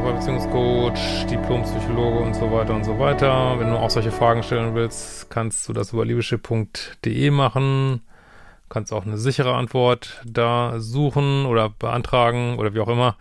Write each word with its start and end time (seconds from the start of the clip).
Paartherapeut, 0.00 0.16
Beziehungscoach, 0.16 1.26
Diplompsychologe 1.26 2.18
und 2.20 2.34
so 2.34 2.50
weiter 2.50 2.74
und 2.74 2.84
so 2.84 2.98
weiter. 2.98 3.58
Wenn 3.58 3.68
du 3.68 3.76
auch 3.76 3.90
solche 3.90 4.10
Fragen 4.10 4.42
stellen 4.42 4.74
willst, 4.74 5.28
kannst 5.30 5.68
du 5.68 5.72
das 5.72 5.92
über 5.92 6.04
liebeschip.de 6.04 7.30
machen. 7.30 8.02
Kannst 8.68 8.92
auch 8.92 9.04
eine 9.04 9.18
sichere 9.18 9.54
Antwort 9.54 10.22
da 10.24 10.78
suchen 10.78 11.44
oder 11.44 11.68
beantragen 11.68 12.58
oder 12.58 12.72
wie 12.72 12.80
auch 12.80 12.88
immer. 12.88 13.16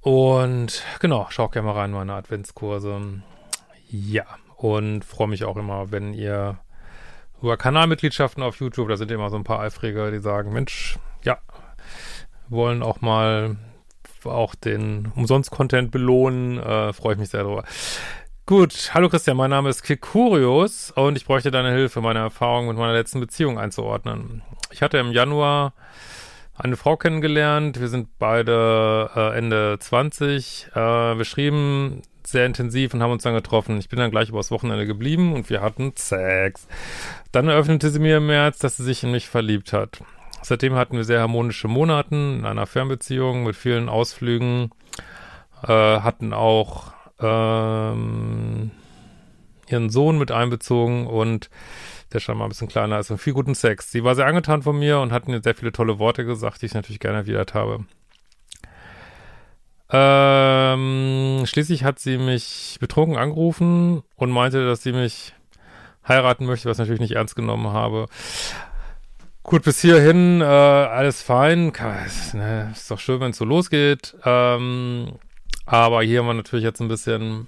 Und 0.00 0.82
genau, 1.00 1.26
schau 1.30 1.48
gerne 1.48 1.66
mal 1.66 1.74
rein 1.74 1.90
in 1.90 1.96
meine 1.96 2.14
Adventskurse. 2.14 3.22
Ja, 3.90 4.24
und 4.56 5.04
freue 5.04 5.28
mich 5.28 5.44
auch 5.44 5.56
immer, 5.56 5.90
wenn 5.90 6.14
ihr 6.14 6.58
über 7.42 7.56
Kanalmitgliedschaften 7.56 8.42
auf 8.42 8.60
YouTube, 8.60 8.88
da 8.88 8.96
sind 8.96 9.10
immer 9.10 9.30
so 9.30 9.36
ein 9.36 9.44
paar 9.44 9.60
Eifrige, 9.60 10.10
die 10.10 10.20
sagen, 10.20 10.52
Mensch, 10.52 10.98
ja, 11.22 11.38
wollen 12.48 12.82
auch 12.82 13.00
mal 13.00 13.56
auch 14.28 14.54
den 14.54 15.12
Umsonst-Content 15.14 15.90
belohnen. 15.90 16.58
Äh, 16.58 16.92
Freue 16.92 17.14
ich 17.14 17.18
mich 17.18 17.30
sehr 17.30 17.42
drüber. 17.44 17.64
Gut, 18.48 18.90
hallo 18.94 19.08
Christian, 19.08 19.36
mein 19.36 19.50
Name 19.50 19.68
ist 19.68 19.82
Kikurius 19.82 20.92
und 20.92 21.16
ich 21.16 21.26
bräuchte 21.26 21.50
deine 21.50 21.72
Hilfe, 21.72 22.00
meine 22.00 22.20
Erfahrung 22.20 22.68
mit 22.68 22.76
meiner 22.76 22.92
letzten 22.92 23.18
Beziehung 23.18 23.58
einzuordnen. 23.58 24.42
Ich 24.70 24.82
hatte 24.82 24.98
im 24.98 25.10
Januar 25.10 25.72
eine 26.54 26.76
Frau 26.76 26.96
kennengelernt. 26.96 27.80
Wir 27.80 27.88
sind 27.88 28.08
beide 28.20 29.10
äh, 29.16 29.36
Ende 29.36 29.78
20. 29.80 30.68
Äh, 30.74 30.78
wir 30.78 31.24
schrieben 31.24 32.02
sehr 32.24 32.46
intensiv 32.46 32.94
und 32.94 33.02
haben 33.02 33.12
uns 33.12 33.22
dann 33.22 33.34
getroffen. 33.34 33.78
Ich 33.78 33.88
bin 33.88 33.98
dann 33.98 34.10
gleich 34.10 34.28
übers 34.28 34.50
Wochenende 34.50 34.86
geblieben 34.86 35.32
und 35.32 35.50
wir 35.50 35.60
hatten 35.60 35.92
Sex. 35.96 36.66
Dann 37.32 37.48
eröffnete 37.48 37.90
sie 37.90 37.98
mir 37.98 38.18
im 38.18 38.26
März, 38.26 38.58
dass 38.58 38.76
sie 38.76 38.84
sich 38.84 39.02
in 39.02 39.12
mich 39.12 39.28
verliebt 39.28 39.72
hat. 39.72 40.00
Seitdem 40.42 40.74
hatten 40.74 40.96
wir 40.96 41.04
sehr 41.04 41.20
harmonische 41.20 41.68
Monaten 41.68 42.40
in 42.40 42.46
einer 42.46 42.66
Fernbeziehung 42.66 43.44
mit 43.44 43.56
vielen 43.56 43.88
Ausflügen, 43.88 44.70
äh, 45.66 45.72
hatten 46.00 46.32
auch 46.32 46.92
ähm, 47.20 48.70
ihren 49.68 49.90
Sohn 49.90 50.18
mit 50.18 50.30
einbezogen 50.30 51.06
und 51.06 51.50
der 52.12 52.20
scheinbar 52.20 52.46
ein 52.46 52.50
bisschen 52.50 52.68
kleiner 52.68 52.98
ist 52.98 53.10
und 53.10 53.18
viel 53.18 53.32
guten 53.32 53.54
Sex. 53.54 53.90
Sie 53.90 54.04
war 54.04 54.14
sehr 54.14 54.26
angetan 54.26 54.62
von 54.62 54.78
mir 54.78 55.00
und 55.00 55.12
hat 55.12 55.26
mir 55.28 55.42
sehr 55.42 55.54
viele 55.54 55.72
tolle 55.72 55.98
Worte 55.98 56.24
gesagt, 56.24 56.62
die 56.62 56.66
ich 56.66 56.74
natürlich 56.74 57.00
gerne 57.00 57.18
erwidert 57.18 57.54
habe. 57.54 57.84
Ähm, 59.90 61.44
schließlich 61.46 61.84
hat 61.84 61.98
sie 61.98 62.18
mich 62.18 62.76
betrunken 62.80 63.16
angerufen 63.16 64.02
und 64.16 64.30
meinte, 64.30 64.66
dass 64.66 64.82
sie 64.82 64.92
mich 64.92 65.34
heiraten 66.06 66.46
möchte, 66.46 66.68
was 66.68 66.76
ich 66.76 66.80
natürlich 66.80 67.00
nicht 67.00 67.14
ernst 67.14 67.36
genommen 67.36 67.68
habe. 67.68 68.06
Gut, 69.46 69.62
bis 69.62 69.80
hierhin 69.80 70.40
äh, 70.40 70.44
alles 70.44 71.22
fein. 71.22 71.72
Ist, 72.04 72.34
ne, 72.34 72.72
ist 72.72 72.90
doch 72.90 72.98
schön, 72.98 73.20
wenn 73.20 73.30
es 73.30 73.36
so 73.36 73.44
losgeht. 73.44 74.16
Ähm, 74.24 75.20
aber 75.64 76.02
hier 76.02 76.18
haben 76.18 76.26
wir 76.26 76.34
natürlich 76.34 76.64
jetzt 76.64 76.80
ein 76.80 76.88
bisschen, 76.88 77.46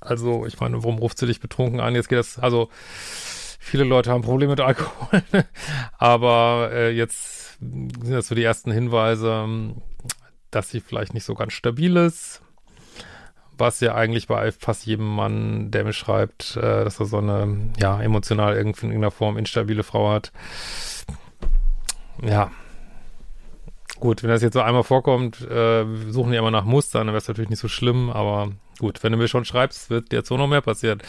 also 0.00 0.46
ich 0.46 0.58
meine, 0.60 0.78
warum 0.82 0.96
ruft 0.96 1.18
sie 1.18 1.26
dich 1.26 1.40
betrunken 1.40 1.78
an? 1.80 1.94
Jetzt 1.94 2.08
geht 2.08 2.20
das, 2.20 2.38
also 2.38 2.70
viele 3.60 3.84
Leute 3.84 4.10
haben 4.10 4.22
Probleme 4.22 4.52
mit 4.52 4.60
Alkohol, 4.60 5.22
aber 5.98 6.70
äh, 6.72 6.90
jetzt 6.92 7.58
sind 7.58 8.10
das 8.10 8.28
so 8.28 8.34
die 8.34 8.42
ersten 8.42 8.72
Hinweise, 8.72 9.74
dass 10.50 10.70
sie 10.70 10.80
vielleicht 10.80 11.12
nicht 11.12 11.24
so 11.24 11.34
ganz 11.34 11.52
stabil 11.52 11.98
ist 11.98 12.40
was 13.56 13.80
ja 13.80 13.94
eigentlich 13.94 14.26
bei 14.26 14.52
fast 14.52 14.86
jedem 14.86 15.06
Mann, 15.14 15.70
der 15.70 15.84
mir 15.84 15.92
schreibt, 15.92 16.56
äh, 16.56 16.84
dass 16.84 17.00
er 17.00 17.06
so 17.06 17.18
eine, 17.18 17.70
ja, 17.78 18.00
emotional 18.00 18.56
irgendwie 18.56 18.86
in 18.86 18.92
irgendeiner 18.92 19.10
Form 19.10 19.36
instabile 19.36 19.82
Frau 19.82 20.10
hat. 20.10 20.32
Ja. 22.22 22.50
Gut, 24.00 24.22
wenn 24.22 24.30
das 24.30 24.42
jetzt 24.42 24.54
so 24.54 24.60
einmal 24.60 24.82
vorkommt, 24.82 25.40
äh, 25.40 25.84
suchen 26.10 26.32
die 26.32 26.36
immer 26.36 26.50
nach 26.50 26.64
Mustern, 26.64 27.06
dann 27.06 27.14
wäre 27.14 27.22
es 27.22 27.28
natürlich 27.28 27.50
nicht 27.50 27.60
so 27.60 27.68
schlimm, 27.68 28.10
aber 28.10 28.50
gut, 28.78 29.02
wenn 29.02 29.12
du 29.12 29.18
mir 29.18 29.28
schon 29.28 29.44
schreibst, 29.44 29.88
wird 29.88 30.12
jetzt 30.12 30.28
so 30.28 30.36
noch 30.36 30.48
mehr 30.48 30.60
passieren. 30.60 31.00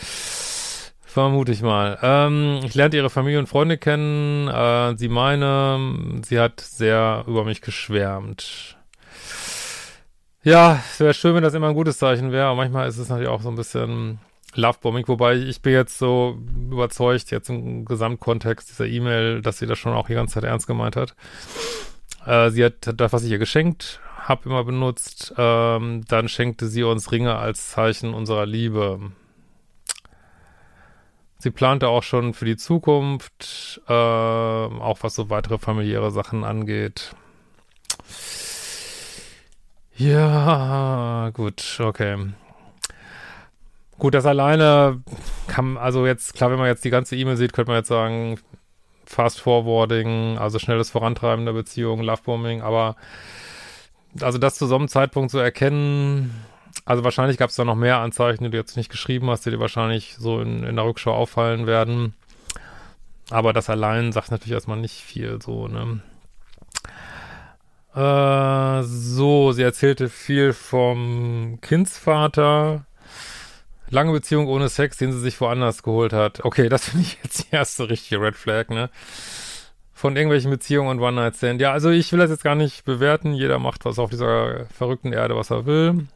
Vermute 1.15 1.53
ich 1.53 1.61
mal. 1.61 1.97
Ähm, 2.01 2.59
ich 2.65 2.75
lernte 2.75 2.97
ihre 2.97 3.09
Familie 3.09 3.39
und 3.39 3.47
Freunde 3.47 3.77
kennen. 3.77 4.49
Äh, 4.49 4.97
sie 4.97 5.07
meine, 5.07 6.21
sie 6.25 6.39
hat 6.39 6.59
sehr 6.59 7.23
über 7.25 7.45
mich 7.45 7.61
geschwärmt. 7.61 8.77
Ja, 10.45 10.79
es 10.91 10.99
wäre 10.99 11.15
schön, 11.15 11.33
wenn 11.33 11.41
das 11.41 11.55
immer 11.55 11.69
ein 11.69 11.73
gutes 11.73 11.97
Zeichen 11.97 12.31
wäre, 12.31 12.45
aber 12.45 12.57
manchmal 12.57 12.87
ist 12.87 12.99
es 12.99 13.09
natürlich 13.09 13.29
auch 13.29 13.41
so 13.41 13.49
ein 13.49 13.55
bisschen 13.55 14.19
Lovebombing, 14.53 15.07
wobei 15.07 15.33
ich 15.33 15.63
bin 15.63 15.73
jetzt 15.73 15.97
so 15.97 16.37
überzeugt, 16.69 17.31
jetzt 17.31 17.49
im 17.49 17.83
Gesamtkontext 17.83 18.69
dieser 18.69 18.85
E-Mail, 18.85 19.41
dass 19.41 19.57
sie 19.57 19.65
das 19.65 19.79
schon 19.79 19.93
auch 19.93 20.05
die 20.05 20.13
ganze 20.13 20.35
Zeit 20.35 20.43
ernst 20.43 20.67
gemeint 20.67 20.97
hat. 20.97 21.15
Äh, 22.27 22.51
sie 22.51 22.63
hat 22.63 22.75
das, 22.93 23.11
was 23.11 23.23
ich 23.23 23.31
ihr 23.31 23.39
geschenkt 23.39 23.99
habe, 24.19 24.47
immer 24.47 24.63
benutzt. 24.63 25.33
Ähm, 25.35 26.03
dann 26.07 26.29
schenkte 26.29 26.67
sie 26.67 26.83
uns 26.83 27.11
Ringe 27.11 27.37
als 27.37 27.71
Zeichen 27.71 28.13
unserer 28.13 28.45
Liebe. 28.45 28.99
Sie 31.39 31.49
plante 31.49 31.87
auch 31.87 32.03
schon 32.03 32.35
für 32.35 32.45
die 32.45 32.57
Zukunft, 32.57 33.81
äh, 33.87 33.91
auch 33.91 34.99
was 35.01 35.15
so 35.15 35.31
weitere 35.31 35.57
familiäre 35.57 36.11
Sachen 36.11 36.43
angeht. 36.43 37.15
Ja, 39.97 41.29
gut, 41.33 41.79
okay. 41.79 42.17
Gut, 43.97 44.13
das 44.13 44.25
alleine 44.25 45.01
kann, 45.47 45.77
also 45.77 46.05
jetzt, 46.05 46.33
klar, 46.33 46.51
wenn 46.51 46.59
man 46.59 46.67
jetzt 46.67 46.83
die 46.83 46.89
ganze 46.89 47.15
E-Mail 47.15 47.37
sieht, 47.37 47.53
könnte 47.53 47.71
man 47.71 47.79
jetzt 47.79 47.87
sagen, 47.87 48.37
Fast 49.05 49.39
Forwarding, 49.39 50.37
also 50.37 50.59
schnelles 50.59 50.89
Vorantreiben 50.89 51.45
der 51.45 51.53
Beziehung, 51.53 52.01
Lovebombing, 52.01 52.61
aber 52.61 52.95
also 54.19 54.37
das 54.37 54.55
zu 54.55 54.65
so 54.67 54.75
einem 54.75 54.89
Zeitpunkt 54.89 55.31
zu 55.31 55.37
erkennen, 55.37 56.33
also 56.83 57.03
wahrscheinlich 57.03 57.37
gab 57.37 57.49
es 57.49 57.55
da 57.55 57.63
noch 57.63 57.75
mehr 57.75 57.99
Anzeichen, 57.99 58.43
die 58.43 58.49
du 58.49 58.57
jetzt 58.57 58.75
nicht 58.75 58.89
geschrieben 58.89 59.29
hast, 59.29 59.45
die 59.45 59.51
dir 59.51 59.59
wahrscheinlich 59.59 60.15
so 60.19 60.41
in, 60.41 60.63
in 60.63 60.75
der 60.75 60.85
Rückschau 60.85 61.13
auffallen 61.13 61.67
werden. 61.67 62.15
Aber 63.29 63.53
das 63.53 63.69
allein 63.69 64.11
sagt 64.11 64.31
natürlich 64.31 64.53
erstmal 64.53 64.77
nicht 64.77 65.01
viel, 65.01 65.41
so, 65.41 65.67
ne? 65.67 66.01
Äh, 67.95 68.83
so, 68.83 69.53
sie 69.53 69.63
erzählte 69.63 70.09
viel 70.09 70.51
vom 70.51 71.59
Kindsvater. 71.61 72.85
Lange 73.89 74.11
Beziehung 74.11 74.47
ohne 74.47 74.67
Sex, 74.67 74.97
den 74.97 75.13
sie 75.13 75.19
sich 75.19 75.39
woanders 75.39 75.81
geholt 75.81 76.11
hat. 76.11 76.43
Okay, 76.43 76.67
das 76.67 76.89
finde 76.89 77.05
ich 77.05 77.17
jetzt 77.23 77.45
die 77.45 77.55
erste 77.55 77.89
richtige 77.89 78.21
Red 78.21 78.35
Flag, 78.35 78.69
ne? 78.69 78.89
Von 79.93 80.17
irgendwelchen 80.17 80.51
Beziehungen 80.51 80.89
und 80.89 80.99
One-Night-Stand. 80.99 81.61
Ja, 81.61 81.71
also 81.71 81.89
ich 81.89 82.11
will 82.11 82.19
das 82.19 82.29
jetzt 82.29 82.43
gar 82.43 82.55
nicht 82.55 82.83
bewerten. 82.83 83.33
Jeder 83.33 83.59
macht 83.59 83.85
was 83.85 83.97
auf 83.97 84.09
dieser 84.09 84.65
verrückten 84.65 85.13
Erde, 85.13 85.37
was 85.37 85.51
er 85.51 85.65
will. 85.65 86.07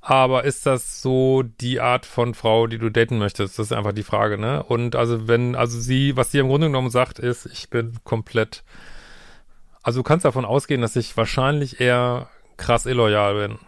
Aber 0.00 0.44
ist 0.44 0.64
das 0.64 1.02
so 1.02 1.42
die 1.42 1.80
Art 1.80 2.06
von 2.06 2.34
Frau, 2.34 2.68
die 2.68 2.78
du 2.78 2.90
daten 2.90 3.18
möchtest? 3.18 3.58
Das 3.58 3.66
ist 3.66 3.72
einfach 3.72 3.92
die 3.92 4.04
Frage, 4.04 4.38
ne? 4.38 4.62
Und 4.62 4.94
also 4.94 5.26
wenn, 5.26 5.56
also 5.56 5.80
sie, 5.80 6.16
was 6.16 6.30
sie 6.30 6.38
im 6.38 6.46
Grunde 6.46 6.68
genommen 6.68 6.90
sagt, 6.90 7.18
ist, 7.18 7.46
ich 7.46 7.70
bin 7.70 7.98
komplett 8.04 8.62
also 9.82 10.00
du 10.00 10.02
kannst 10.02 10.24
davon 10.24 10.44
ausgehen, 10.44 10.80
dass 10.80 10.96
ich 10.96 11.16
wahrscheinlich 11.16 11.80
eher 11.80 12.28
krass 12.56 12.86
illoyal 12.86 13.34
bin. 13.34 13.58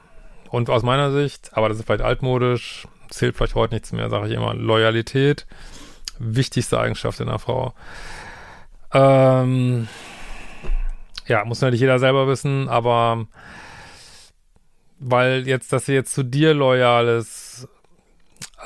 Und 0.51 0.69
aus 0.69 0.83
meiner 0.83 1.13
Sicht, 1.13 1.51
aber 1.53 1.69
das 1.69 1.79
ist 1.79 1.87
vielleicht 1.87 2.03
altmodisch, 2.03 2.89
zählt 3.09 3.37
vielleicht 3.37 3.55
heute 3.55 3.75
nichts 3.75 3.93
mehr, 3.93 4.11
sage 4.11 4.29
ich 4.29 4.35
immer, 4.35 4.55
Loyalität, 4.55 5.47
wichtigste 6.19 6.79
Eigenschaft 6.79 7.21
in 7.21 7.29
einer 7.29 7.39
Frau. 7.39 7.73
Ähm, 8.93 9.89
ja, 11.27 11.45
muss 11.45 11.61
natürlich 11.61 11.81
jeder 11.81 11.99
selber 11.99 12.27
wissen, 12.27 12.69
aber 12.69 13.27
weil 14.99 15.47
jetzt, 15.47 15.73
dass 15.73 15.87
sie 15.87 15.95
jetzt 15.95 16.13
zu 16.13 16.25
dir 16.25 16.53
loyal 16.55 17.07
ist, 17.07 17.69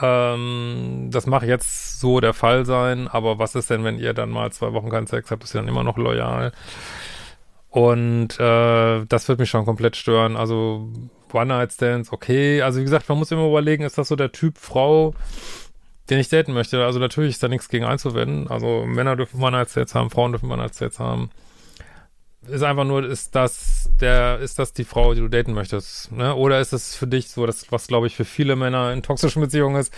ähm, 0.01 1.09
das 1.13 1.27
mag 1.27 1.43
jetzt 1.45 2.01
so 2.01 2.21
der 2.21 2.33
Fall 2.33 2.65
sein, 2.67 3.07
aber 3.07 3.39
was 3.39 3.55
ist 3.55 3.71
denn, 3.71 3.85
wenn 3.85 3.99
ihr 3.99 4.15
dann 4.15 4.31
mal 4.31 4.51
zwei 4.51 4.73
Wochen 4.73 4.91
keinen 4.91 5.07
Sex 5.07 5.31
habt, 5.31 5.45
ist 5.45 5.55
ihr 5.55 5.61
dann 5.61 5.69
immer 5.69 5.85
noch 5.85 5.97
loyal? 5.97 6.53
Und 7.75 8.39
äh, 8.39 9.05
das 9.05 9.29
wird 9.29 9.41
mich 9.41 9.51
schon 9.51 9.65
komplett 9.65 9.97
stören. 9.97 10.37
Also 10.37 10.93
One-Night-Stands, 11.33 12.13
okay. 12.13 12.63
Also 12.63 12.79
wie 12.79 12.85
gesagt, 12.85 13.09
man 13.09 13.19
muss 13.19 13.33
immer 13.33 13.49
überlegen, 13.49 13.83
ist 13.83 13.99
das 13.99 14.07
so 14.07 14.15
der 14.15 14.31
Typ 14.31 14.59
Frau, 14.59 15.13
den 16.09 16.21
ich 16.21 16.29
daten 16.29 16.53
möchte? 16.53 16.85
Also 16.85 17.01
natürlich 17.01 17.31
ist 17.31 17.43
da 17.43 17.49
nichts 17.49 17.69
gegen 17.69 17.85
einzuwenden. 17.85 18.47
Also 18.47 18.85
Männer 18.87 19.17
dürfen 19.17 19.43
One-Night-Stands 19.43 19.93
haben, 19.97 20.11
Frauen 20.11 20.31
dürfen 20.31 20.53
One-Night-Stands 20.53 21.01
haben 21.01 21.31
ist 22.49 22.63
einfach 22.63 22.85
nur, 22.85 23.05
ist 23.05 23.35
das 23.35 23.91
der, 24.01 24.39
ist 24.39 24.59
das 24.59 24.73
die 24.73 24.85
Frau, 24.85 25.15
die 25.15 25.21
du 25.21 25.29
daten 25.29 25.53
möchtest, 25.53 26.13
ne? 26.13 26.35
Oder 26.35 26.61
ist 26.61 26.73
es 26.73 26.95
für 26.95 27.07
dich 27.07 27.31
so, 27.31 27.47
das, 27.47 27.71
was 27.71 27.87
glaube 27.87 28.07
ich 28.07 28.17
für 28.17 28.25
viele 28.25 28.57
Männer 28.57 28.93
in 28.93 29.03
toxischen 29.03 29.43
Beziehungen 29.43 29.77
ist, 29.77 29.93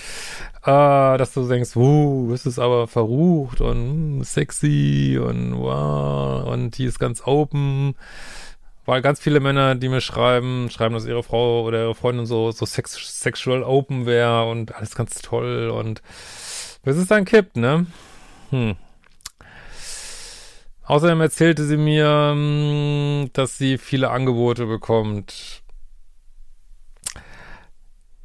äh, 0.62 1.18
dass 1.18 1.32
du 1.32 1.48
denkst, 1.48 1.76
uh, 1.76 2.32
ist 2.32 2.46
es 2.46 2.58
aber 2.58 2.86
verrucht 2.88 3.60
und 3.60 4.18
mm, 4.18 4.22
sexy 4.22 5.18
und 5.22 5.58
wow, 5.58 6.46
und 6.46 6.76
die 6.78 6.84
ist 6.84 6.98
ganz 6.98 7.22
open. 7.24 7.94
Weil 8.86 9.02
ganz 9.02 9.18
viele 9.18 9.40
Männer, 9.40 9.74
die 9.74 9.88
mir 9.88 10.00
schreiben, 10.00 10.70
schreiben, 10.70 10.94
dass 10.94 11.06
ihre 11.06 11.24
Frau 11.24 11.64
oder 11.64 11.82
ihre 11.82 11.94
Freundin 11.96 12.24
so, 12.24 12.52
so 12.52 12.66
sex, 12.66 12.92
sexual 13.20 13.64
open 13.64 14.06
wäre 14.06 14.48
und 14.48 14.76
alles 14.76 14.94
ganz 14.94 15.20
toll 15.22 15.70
und 15.70 16.02
bis 16.84 16.96
es 16.96 17.08
dann 17.08 17.24
kippt, 17.24 17.56
ne? 17.56 17.86
Hm. 18.50 18.76
Außerdem 20.86 21.20
erzählte 21.20 21.64
sie 21.64 21.76
mir, 21.76 22.34
mm, 22.34 23.30
dass 23.32 23.58
sie 23.58 23.76
viele 23.76 24.10
Angebote 24.10 24.66
bekommt. 24.66 25.62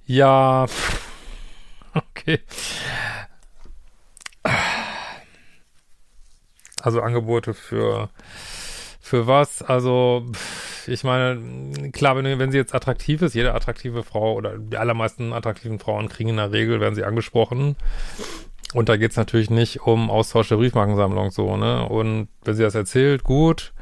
Ja, 0.05 0.67
okay. 1.93 2.39
Also 6.81 7.01
Angebote 7.01 7.53
für 7.53 8.09
für 9.11 9.27
was? 9.27 9.61
Also 9.61 10.25
ich 10.87 11.03
meine, 11.03 11.91
klar, 11.91 12.15
wenn, 12.15 12.39
wenn 12.39 12.51
sie 12.51 12.57
jetzt 12.57 12.73
attraktiv 12.73 13.21
ist, 13.21 13.35
jede 13.35 13.53
attraktive 13.53 14.03
Frau 14.03 14.35
oder 14.35 14.57
die 14.57 14.77
allermeisten 14.77 15.33
attraktiven 15.33 15.79
Frauen 15.79 16.07
kriegen 16.07 16.29
in 16.29 16.37
der 16.37 16.53
Regel, 16.53 16.79
werden 16.79 16.95
sie 16.95 17.03
angesprochen. 17.03 17.75
Und 18.73 18.89
da 18.89 18.97
geht's 18.97 19.17
natürlich 19.17 19.49
nicht 19.49 19.81
um 19.81 20.09
Austausch 20.09 20.49
der 20.49 20.55
Briefmarkensammlung 20.57 21.31
so, 21.31 21.57
ne? 21.57 21.87
Und 21.87 22.29
wenn 22.43 22.55
sie 22.55 22.63
das 22.63 22.75
erzählt, 22.75 23.23
gut. 23.23 23.73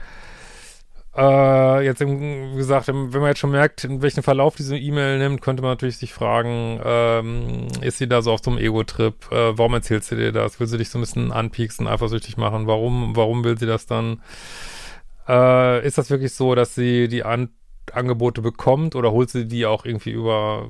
Äh, 1.16 1.86
jetzt, 1.86 2.00
wie 2.02 2.56
gesagt, 2.56 2.88
wenn 2.88 3.10
man 3.10 3.28
jetzt 3.28 3.40
schon 3.40 3.52
merkt, 3.52 3.84
in 3.84 4.02
welchen 4.02 4.24
Verlauf 4.24 4.56
diese 4.56 4.78
E-Mail 4.78 5.18
nimmt, 5.18 5.42
könnte 5.42 5.62
man 5.62 5.72
natürlich 5.72 5.98
sich 5.98 6.14
fragen, 6.14 6.80
ähm, 6.84 7.68
ist 7.82 7.98
sie 7.98 8.08
da 8.08 8.22
so 8.22 8.32
auf 8.32 8.42
so 8.44 8.52
einem 8.52 8.60
Ego-Trip? 8.60 9.32
Äh, 9.32 9.58
warum 9.58 9.74
erzählt 9.74 10.04
sie 10.04 10.16
dir 10.16 10.32
das? 10.32 10.60
Will 10.60 10.68
sie 10.68 10.78
dich 10.78 10.90
so 10.90 10.98
ein 10.98 11.02
bisschen 11.02 11.32
anpieksen, 11.32 11.88
eifersüchtig 11.88 12.38
machen? 12.38 12.68
Warum, 12.68 13.16
warum 13.16 13.44
will 13.44 13.58
sie 13.58 13.66
das 13.66 13.86
dann? 13.86 14.22
Äh, 15.28 15.86
ist 15.86 15.98
das 15.98 16.10
wirklich 16.10 16.34
so, 16.34 16.56
dass 16.56 16.74
sie 16.74 17.08
die 17.08 17.24
An 17.24 17.50
Angebote 17.92 18.42
bekommt 18.42 18.96
oder 18.96 19.12
holt 19.12 19.30
sie 19.32 19.48
die 19.48 19.66
auch 19.66 19.84
irgendwie 19.84 20.12
über 20.12 20.70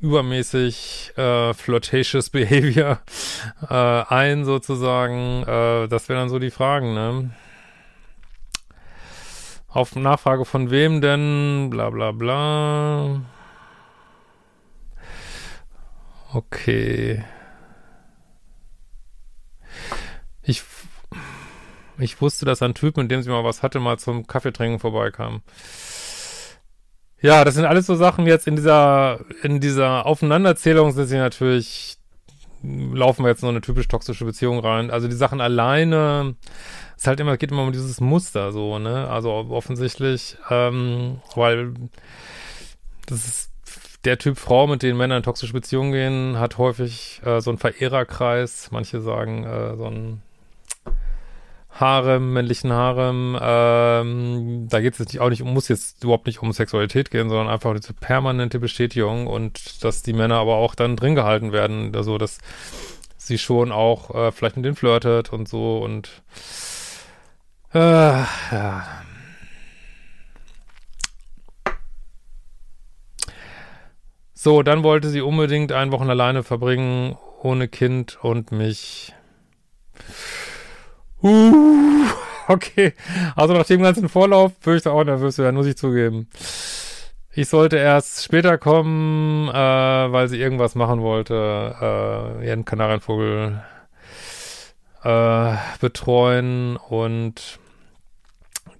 übermäßig 0.00 1.12
äh, 1.16 1.52
flirtatious 1.54 2.30
Behavior 2.30 3.00
äh, 3.68 3.74
ein, 3.74 4.44
sozusagen. 4.44 5.42
Äh, 5.42 5.88
das 5.88 6.08
wären 6.08 6.20
dann 6.20 6.28
so 6.28 6.38
die 6.38 6.50
Fragen, 6.50 6.94
ne? 6.94 7.30
Auf 9.68 9.94
Nachfrage 9.94 10.44
von 10.44 10.70
wem 10.70 11.00
denn? 11.00 11.70
Bla 11.70 11.90
bla 11.90 12.10
bla. 12.12 13.20
Okay. 16.32 17.24
Ich, 20.42 20.62
ich 21.98 22.20
wusste, 22.20 22.46
dass 22.46 22.62
ein 22.62 22.74
Typ, 22.74 22.96
mit 22.96 23.10
dem 23.10 23.22
sie 23.22 23.30
mal 23.30 23.44
was 23.44 23.62
hatte, 23.62 23.78
mal 23.78 23.98
zum 23.98 24.26
Kaffeetrinken 24.26 24.80
vorbeikam. 24.80 25.42
Ja, 27.22 27.44
das 27.44 27.54
sind 27.54 27.66
alles 27.66 27.86
so 27.86 27.94
Sachen 27.96 28.26
jetzt 28.26 28.46
in 28.46 28.56
dieser, 28.56 29.20
in 29.42 29.60
dieser 29.60 30.06
Aufeinanderzählung 30.06 30.92
sind 30.92 31.06
sie 31.06 31.18
natürlich, 31.18 31.98
laufen 32.62 33.24
wir 33.24 33.30
jetzt 33.30 33.42
nur 33.42 33.50
eine 33.50 33.60
typisch 33.60 33.88
toxische 33.88 34.24
Beziehung 34.24 34.58
rein. 34.58 34.90
Also 34.90 35.06
die 35.06 35.14
Sachen 35.14 35.40
alleine, 35.40 36.34
es 36.96 37.06
halt 37.06 37.20
immer, 37.20 37.36
geht 37.36 37.52
immer 37.52 37.62
um 37.62 37.72
dieses 37.72 38.00
Muster 38.00 38.52
so, 38.52 38.78
ne? 38.78 39.08
Also 39.08 39.30
offensichtlich, 39.30 40.36
ähm, 40.50 41.20
weil 41.34 41.74
das 43.06 43.26
ist 43.26 43.50
der 44.04 44.18
Typ 44.18 44.38
Frau, 44.38 44.66
mit 44.66 44.82
denen 44.82 44.96
Männer 44.96 45.18
in 45.18 45.22
toxische 45.22 45.52
Beziehungen 45.52 45.92
gehen, 45.92 46.38
hat 46.38 46.56
häufig 46.56 47.20
äh, 47.24 47.40
so 47.40 47.50
einen 47.50 47.58
Verehrerkreis. 47.58 48.70
Manche 48.70 49.00
sagen 49.02 49.44
äh, 49.44 49.76
so 49.76 49.86
ein 49.86 50.22
Harem, 51.72 52.32
männlichen 52.32 52.72
Harem, 52.72 53.38
ähm, 53.40 54.66
da 54.68 54.80
geht 54.80 54.94
es 54.94 54.98
jetzt 54.98 55.18
auch 55.20 55.30
nicht, 55.30 55.44
muss 55.44 55.68
jetzt 55.68 56.02
überhaupt 56.02 56.26
nicht 56.26 56.42
um 56.42 56.52
Sexualität 56.52 57.10
gehen, 57.10 57.28
sondern 57.28 57.48
einfach 57.48 57.74
diese 57.74 57.94
permanente 57.94 58.58
Bestätigung 58.58 59.26
und 59.26 59.82
dass 59.84 60.02
die 60.02 60.12
Männer 60.12 60.36
aber 60.36 60.56
auch 60.56 60.74
dann 60.74 60.96
drin 60.96 61.14
gehalten 61.14 61.52
werden, 61.52 61.94
also 61.94 62.18
dass 62.18 62.38
sie 63.16 63.38
schon 63.38 63.70
auch 63.70 64.14
äh, 64.14 64.32
vielleicht 64.32 64.56
mit 64.56 64.64
denen 64.64 64.76
flirtet 64.76 65.32
und 65.32 65.48
so 65.48 65.78
und 65.78 66.22
äh, 67.72 67.78
ja. 67.78 68.86
So, 74.34 74.62
dann 74.62 74.82
wollte 74.82 75.08
sie 75.10 75.20
unbedingt 75.20 75.70
ein 75.70 75.92
Wochen 75.92 76.08
alleine 76.08 76.42
verbringen, 76.42 77.16
ohne 77.42 77.68
Kind 77.68 78.18
und 78.22 78.52
mich 78.52 79.12
Uh, 81.22 82.04
okay. 82.48 82.94
Also 83.36 83.54
nach 83.54 83.66
dem 83.66 83.82
ganzen 83.82 84.08
Vorlauf 84.08 84.52
würde 84.62 84.78
ich 84.78 84.82
da 84.82 84.90
auch 84.90 85.04
nervös 85.04 85.38
werden, 85.38 85.56
muss 85.56 85.66
ich 85.66 85.76
zugeben. 85.76 86.28
Ich 87.32 87.48
sollte 87.48 87.76
erst 87.76 88.24
später 88.24 88.58
kommen, 88.58 89.48
äh, 89.48 89.52
weil 89.52 90.28
sie 90.28 90.40
irgendwas 90.40 90.74
machen 90.74 91.00
wollte, 91.00 91.76
äh, 92.40 92.46
ihren 92.46 92.64
Kanarienvogel 92.64 93.62
äh, 95.04 95.54
betreuen 95.80 96.76
und 96.76 97.60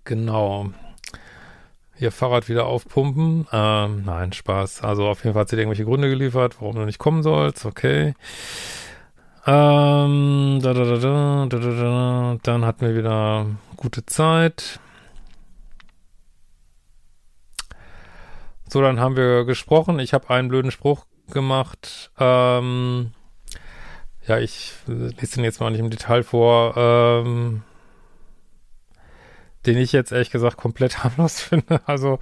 genau 0.04 0.70
ihr 2.00 2.10
Fahrrad 2.10 2.48
wieder 2.48 2.66
aufpumpen. 2.66 3.46
Ähm, 3.52 4.02
nein, 4.04 4.32
Spaß. 4.32 4.82
Also 4.82 5.06
auf 5.06 5.22
jeden 5.22 5.34
Fall 5.34 5.42
hat 5.42 5.50
sie 5.50 5.56
irgendwelche 5.56 5.84
Gründe 5.84 6.08
geliefert, 6.08 6.56
warum 6.60 6.76
du 6.76 6.84
nicht 6.84 6.98
kommen 6.98 7.22
sollst. 7.22 7.66
Okay. 7.66 8.14
Ähm, 9.46 10.60
da, 10.62 10.74
da, 10.74 10.84
da, 10.84 10.96
da, 10.96 11.46
da, 11.46 11.58
da, 11.58 11.70
da. 11.70 12.36
Dann 12.42 12.64
hatten 12.64 12.86
wir 12.86 12.94
wieder 12.94 13.46
gute 13.76 14.04
Zeit. 14.06 14.80
So, 18.68 18.80
dann 18.82 19.00
haben 19.00 19.16
wir 19.16 19.44
gesprochen. 19.44 19.98
Ich 19.98 20.12
habe 20.14 20.30
einen 20.30 20.48
blöden 20.48 20.70
Spruch 20.70 21.06
gemacht. 21.30 22.10
Ähm, 22.18 23.12
ja, 24.26 24.38
ich 24.38 24.74
lese 24.86 25.36
den 25.36 25.44
jetzt 25.44 25.60
mal 25.60 25.70
nicht 25.70 25.80
im 25.80 25.90
Detail 25.90 26.22
vor. 26.22 26.76
Ähm, 26.76 27.62
den 29.66 29.76
ich 29.76 29.92
jetzt 29.92 30.12
ehrlich 30.12 30.30
gesagt 30.30 30.56
komplett 30.56 30.98
harmlos 31.04 31.40
finde. 31.40 31.80
Also, 31.86 32.18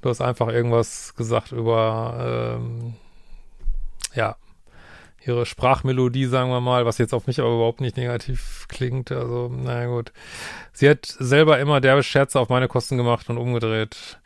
du 0.00 0.08
hast 0.08 0.20
einfach 0.20 0.48
irgendwas 0.48 1.14
gesagt 1.14 1.52
über, 1.52 2.56
ähm, 2.58 2.94
ja, 4.14 4.36
ihre 5.26 5.46
Sprachmelodie, 5.46 6.26
sagen 6.26 6.50
wir 6.50 6.60
mal, 6.60 6.86
was 6.86 6.98
jetzt 6.98 7.14
auf 7.14 7.26
mich 7.26 7.40
aber 7.40 7.54
überhaupt 7.54 7.80
nicht 7.80 7.96
negativ 7.96 8.66
klingt. 8.68 9.10
Also, 9.12 9.48
naja 9.48 9.86
gut. 9.86 10.12
Sie 10.72 10.88
hat 10.88 11.06
selber 11.06 11.58
immer 11.58 11.80
derbe 11.80 12.02
Scherze 12.02 12.40
auf 12.40 12.48
meine 12.48 12.68
Kosten 12.68 12.96
gemacht 12.96 13.28
und 13.30 13.38
umgedreht. 13.38 14.18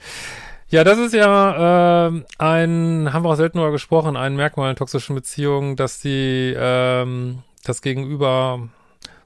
Ja, 0.69 0.85
das 0.85 0.99
ist 0.99 1.15
ja 1.15 2.07
äh, 2.07 2.23
ein, 2.39 3.13
haben 3.13 3.25
wir 3.25 3.31
auch 3.31 3.35
selten 3.35 3.59
darüber 3.59 3.73
gesprochen, 3.73 4.17
ein 4.17 4.37
Merkmal 4.37 4.71
in 4.71 4.77
toxischen 4.77 5.17
Beziehungen, 5.17 5.75
dass 5.75 6.01
die 6.01 6.55
ähm, 6.57 7.43
das 7.65 7.83
Gegenüber 7.83 8.69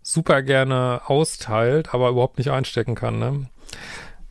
super 0.00 0.42
gerne 0.42 1.02
austeilt, 1.06 1.92
aber 1.92 2.10
überhaupt 2.10 2.38
nicht 2.38 2.50
einstecken 2.50 2.94
kann. 2.94 3.18
Ne? 3.18 3.46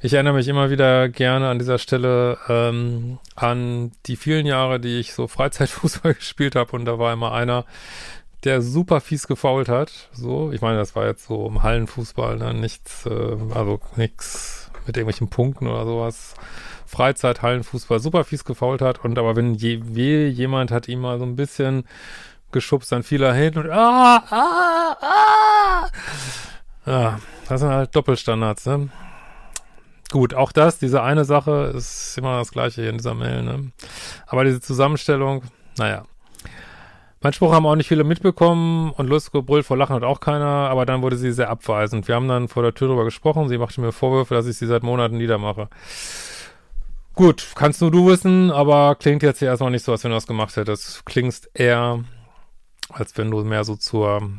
Ich 0.05 0.11
erinnere 0.11 0.33
mich 0.33 0.49
immer 0.49 0.69
wieder 0.69 1.07
gerne 1.07 1.47
an 1.47 1.59
dieser 1.59 1.77
Stelle 1.77 2.37
ähm, 2.49 3.19
an 3.37 3.93
die 4.05 4.17
vielen 4.17 4.45
Jahre, 4.45 4.81
die 4.81 4.99
ich 4.99 5.13
so 5.13 5.29
Freizeitfußball 5.29 6.13
gespielt 6.15 6.57
habe 6.57 6.73
und 6.73 6.83
da 6.83 6.99
war 6.99 7.13
immer 7.13 7.31
einer, 7.31 7.63
der 8.43 8.61
super 8.61 8.99
fies 8.99 9.27
gefault 9.27 9.69
hat. 9.69 10.09
So, 10.11 10.51
ich 10.51 10.59
meine, 10.59 10.75
das 10.77 10.97
war 10.97 11.05
jetzt 11.05 11.25
so 11.27 11.47
im 11.47 11.63
Hallenfußball, 11.63 12.35
ne? 12.35 12.53
nichts, 12.53 13.05
äh, 13.05 13.37
also 13.53 13.79
nichts 13.95 14.69
mit 14.85 14.97
irgendwelchen 14.97 15.29
Punkten 15.29 15.67
oder 15.67 15.85
sowas. 15.85 16.33
Freizeit, 16.85 17.41
Hallenfußball, 17.41 18.01
super 18.01 18.25
fies 18.25 18.43
gefault 18.43 18.81
hat 18.81 19.05
und 19.05 19.17
aber 19.17 19.37
wenn 19.37 19.53
je, 19.53 19.81
je 19.93 20.27
jemand 20.27 20.71
hat 20.71 20.89
ihm 20.89 20.99
mal 20.99 21.17
so 21.17 21.23
ein 21.23 21.37
bisschen 21.37 21.85
geschubst, 22.51 22.91
dann 22.91 23.03
fiel 23.03 23.23
er 23.23 23.33
hin 23.33 23.57
und 23.57 23.69
ah, 23.69 24.21
ah, 24.29 24.97
ah. 24.99 25.87
Ja, 26.85 27.19
das 27.47 27.61
sind 27.61 27.69
halt 27.69 27.95
Doppelstandards, 27.95 28.65
ne? 28.65 28.89
Gut, 30.13 30.35
auch 30.35 30.51
das, 30.51 30.77
diese 30.77 31.01
eine 31.01 31.25
Sache 31.25 31.73
ist 31.75 32.19
immer 32.19 32.37
das 32.37 32.51
gleiche 32.51 32.81
hier 32.81 32.91
in 32.91 32.97
dieser 32.97 33.15
Mail, 33.15 33.41
ne? 33.41 33.71
Aber 34.27 34.43
diese 34.43 34.61
Zusammenstellung, 34.61 35.41
naja. 35.79 36.03
Mein 37.21 37.33
Spruch 37.33 37.51
haben 37.51 37.65
auch 37.65 37.75
nicht 37.75 37.87
viele 37.87 38.03
mitbekommen 38.03 38.91
und 38.91 39.07
Lust 39.07 39.31
gebrüllt 39.31 39.65
vor 39.65 39.75
Lachen 39.75 39.95
hat 39.95 40.03
auch 40.03 40.19
keiner, 40.19 40.69
aber 40.69 40.85
dann 40.85 41.01
wurde 41.01 41.17
sie 41.17 41.31
sehr 41.31 41.49
abweisend. 41.49 42.07
Wir 42.07 42.13
haben 42.13 42.27
dann 42.27 42.47
vor 42.47 42.61
der 42.61 42.75
Tür 42.75 42.89
drüber 42.89 43.05
gesprochen, 43.05 43.49
sie 43.49 43.57
machte 43.57 43.81
mir 43.81 43.91
Vorwürfe, 43.91 44.35
dass 44.35 44.45
ich 44.45 44.55
sie 44.55 44.67
seit 44.67 44.83
Monaten 44.83 45.17
niedermache. 45.17 45.67
Gut, 47.15 47.47
kannst 47.55 47.81
nur 47.81 47.89
du 47.89 48.05
wissen, 48.05 48.51
aber 48.51 48.93
klingt 48.93 49.23
jetzt 49.23 49.39
hier 49.39 49.47
erstmal 49.47 49.71
nicht 49.71 49.83
so, 49.83 49.93
als 49.93 50.03
wenn 50.03 50.11
du 50.11 50.17
das 50.17 50.27
gemacht 50.27 50.55
hättest. 50.55 51.07
Klingst 51.07 51.49
eher, 51.55 52.03
als 52.89 53.17
wenn 53.17 53.31
du 53.31 53.43
mehr 53.43 53.63
so 53.63 53.75
zur, 53.77 54.29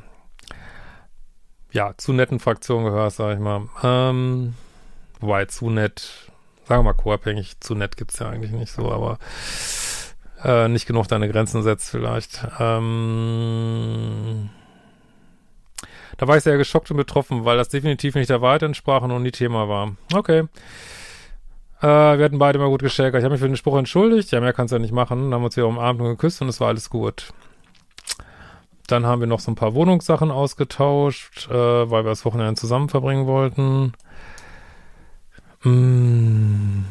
ja, 1.73 1.95
zu 1.97 2.12
netten 2.12 2.38
Fraktion 2.38 2.85
gehörst, 2.85 3.16
sag 3.16 3.35
ich 3.35 3.40
mal. 3.40 3.69
Ähm, 3.83 4.54
Wobei 5.25 5.47
zu 5.47 5.71
nett, 5.71 6.31
sagen 6.69 6.81
wir 6.81 6.93
mal 6.93 6.93
co-abhängig, 6.93 7.59
zu 7.61 7.75
nett 7.75 7.97
gibt's 7.97 8.19
ja 8.19 8.28
eigentlich 8.28 8.52
nicht 8.52 8.71
so, 8.71 8.93
aber 8.93 9.19
äh, 10.45 10.69
nicht 10.69 10.87
genug 10.87 11.09
deine 11.09 11.31
Grenzen 11.31 11.62
setzt 11.62 11.88
vielleicht. 11.88 12.47
Ähm, 12.61 14.50
da 16.19 16.28
war 16.28 16.37
ich 16.37 16.43
sehr 16.43 16.59
geschockt 16.59 16.90
und 16.90 16.99
betroffen, 16.99 17.47
weil 17.47 17.57
das 17.57 17.71
definitiv 17.71 18.14
nicht 18.16 18.28
der 18.28 18.43
Wahrheit 18.43 18.62
entsprach 18.64 19.00
und 19.00 19.23
nie 19.23 19.31
Thema 19.31 19.66
war. 19.66 19.97
Okay. 20.12 20.40
Äh, 21.81 21.87
wir 22.19 22.25
hatten 22.25 22.38
beide 22.38 22.59
immer 22.59 22.69
gut 22.69 22.83
geschäkert. 22.83 23.21
Ich 23.21 23.25
habe 23.25 23.33
mich 23.33 23.40
für 23.40 23.49
den 23.49 23.57
Spruch 23.57 23.78
entschuldigt. 23.78 24.31
Ja, 24.31 24.40
mehr 24.40 24.52
kannst 24.52 24.73
du 24.73 24.76
ja 24.76 24.81
nicht 24.81 24.93
machen. 24.93 25.31
Dann 25.31 25.35
haben 25.35 25.40
wir 25.40 25.47
uns 25.47 25.57
wieder 25.57 25.69
umarmt 25.69 26.00
und 26.00 26.07
geküsst 26.09 26.43
und 26.43 26.49
es 26.49 26.61
war 26.61 26.69
alles 26.69 26.90
gut. 26.90 27.33
dann 28.87 29.07
haben 29.07 29.21
wir 29.21 29.26
noch 29.26 29.40
so 29.40 29.50
ein 29.50 29.54
paar 29.54 29.73
Wohnungssachen 29.75 30.31
ausgetauscht, 30.31 31.49
äh, 31.49 31.90
weil 31.90 32.04
wir 32.04 32.11
das 32.11 32.26
Wochenende 32.26 32.54
zusammen 32.61 32.90
verbringen 32.90 33.26
wollten. 33.26 33.95
Mm. 35.64 36.85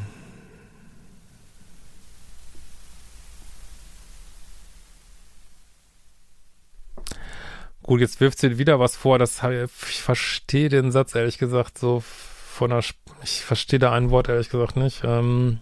Gut, 7.83 7.99
jetzt 7.99 8.21
wirft 8.21 8.39
sie 8.39 8.57
wieder 8.57 8.79
was 8.79 8.95
vor, 8.95 9.19
das 9.19 9.41
ich 9.43 10.01
verstehe 10.01 10.69
den 10.69 10.91
Satz 10.91 11.13
ehrlich 11.15 11.37
gesagt 11.37 11.77
so 11.77 12.01
von 12.01 12.69
der, 12.69 12.79
ich 13.23 13.43
verstehe 13.43 13.79
da 13.79 13.91
ein 13.91 14.09
Wort 14.09 14.29
ehrlich 14.29 14.49
gesagt 14.49 14.77
nicht. 14.77 15.03
Ähm, 15.03 15.59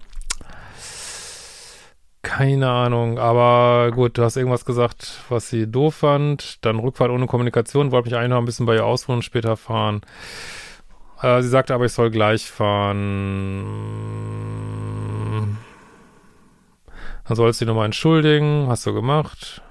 keine 2.21 2.69
Ahnung, 2.69 3.17
aber 3.17 3.91
gut, 3.91 4.17
du 4.17 4.23
hast 4.23 4.37
irgendwas 4.37 4.65
gesagt, 4.65 5.21
was 5.29 5.49
sie 5.49 5.69
doof 5.69 5.95
fand. 5.95 6.63
Dann 6.63 6.79
Rückfahrt 6.79 7.09
ohne 7.09 7.25
Kommunikation, 7.25 7.91
wollte 7.91 8.09
mich 8.09 8.15
eigentlich 8.15 8.29
noch 8.29 8.37
ein 8.37 8.45
bisschen 8.45 8.67
bei 8.67 8.75
ihr 8.75 8.85
ausruhen 8.85 9.17
und 9.17 9.23
später 9.23 9.57
fahren. 9.57 10.01
Äh, 11.21 11.41
sie 11.41 11.49
sagte 11.49 11.73
aber, 11.73 11.85
ich 11.85 11.93
soll 11.93 12.11
gleich 12.11 12.49
fahren. 12.49 13.65
Dann 17.27 17.35
sollst 17.35 17.61
du 17.61 17.65
dich 17.65 17.69
nochmal 17.69 17.85
entschuldigen, 17.85 18.65
hast 18.67 18.85
du 18.85 18.93
gemacht. 18.93 19.61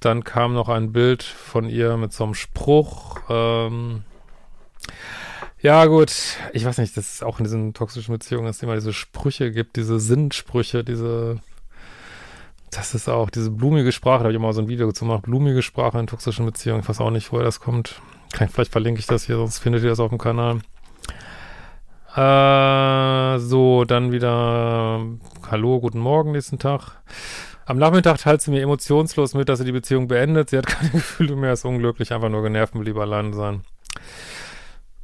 Dann 0.00 0.24
kam 0.24 0.52
noch 0.52 0.68
ein 0.68 0.92
Bild 0.92 1.22
von 1.22 1.68
ihr 1.68 1.96
mit 1.96 2.12
so 2.12 2.24
einem 2.24 2.34
Spruch. 2.34 3.20
Ähm, 3.30 4.02
ja, 5.64 5.86
gut, 5.86 6.12
ich 6.52 6.66
weiß 6.66 6.76
nicht, 6.76 6.94
dass 6.96 7.14
es 7.14 7.22
auch 7.22 7.38
in 7.38 7.44
diesen 7.44 7.72
toxischen 7.72 8.12
Beziehungen, 8.12 8.44
dass 8.44 8.56
es 8.56 8.62
immer 8.62 8.74
diese 8.74 8.92
Sprüche 8.92 9.50
gibt, 9.50 9.76
diese 9.76 9.98
Sinnsprüche, 9.98 10.84
diese, 10.84 11.40
das 12.70 12.94
ist 12.94 13.08
auch 13.08 13.30
diese 13.30 13.50
blumige 13.50 13.90
Sprache, 13.90 14.18
da 14.18 14.24
habe 14.24 14.32
ich 14.32 14.36
immer 14.36 14.52
so 14.52 14.60
ein 14.60 14.68
Video 14.68 14.92
zu 14.92 15.06
gemacht, 15.06 15.22
blumige 15.22 15.62
Sprache 15.62 15.98
in 15.98 16.06
toxischen 16.06 16.44
Beziehungen, 16.44 16.82
ich 16.82 16.88
weiß 16.90 17.00
auch 17.00 17.08
nicht, 17.08 17.32
woher 17.32 17.46
das 17.46 17.60
kommt. 17.60 18.02
Kann, 18.34 18.48
vielleicht 18.48 18.72
verlinke 18.72 18.98
ich 18.98 19.06
das 19.06 19.26
hier, 19.26 19.36
sonst 19.36 19.60
findet 19.60 19.84
ihr 19.84 19.90
das 19.90 20.00
auf 20.00 20.08
dem 20.08 20.18
Kanal. 20.18 20.58
Äh, 22.16 23.38
so, 23.38 23.84
dann 23.84 24.10
wieder 24.10 25.00
Hallo, 25.48 25.78
guten 25.78 26.00
Morgen 26.00 26.32
nächsten 26.32 26.58
Tag. 26.58 27.00
Am 27.64 27.78
Nachmittag 27.78 28.18
teilt 28.18 28.42
sie 28.42 28.50
mir 28.50 28.60
emotionslos 28.60 29.34
mit, 29.34 29.48
dass 29.48 29.60
sie 29.60 29.64
die 29.64 29.70
Beziehung 29.70 30.08
beendet. 30.08 30.50
Sie 30.50 30.58
hat 30.58 30.66
keine 30.66 30.90
Gefühle 30.90 31.36
mehr, 31.36 31.52
ist 31.52 31.64
unglücklich, 31.64 32.12
einfach 32.12 32.28
nur 32.28 32.42
genervt 32.42 32.74
und 32.74 32.84
lieber 32.84 33.02
allein 33.02 33.32
sein. 33.32 33.62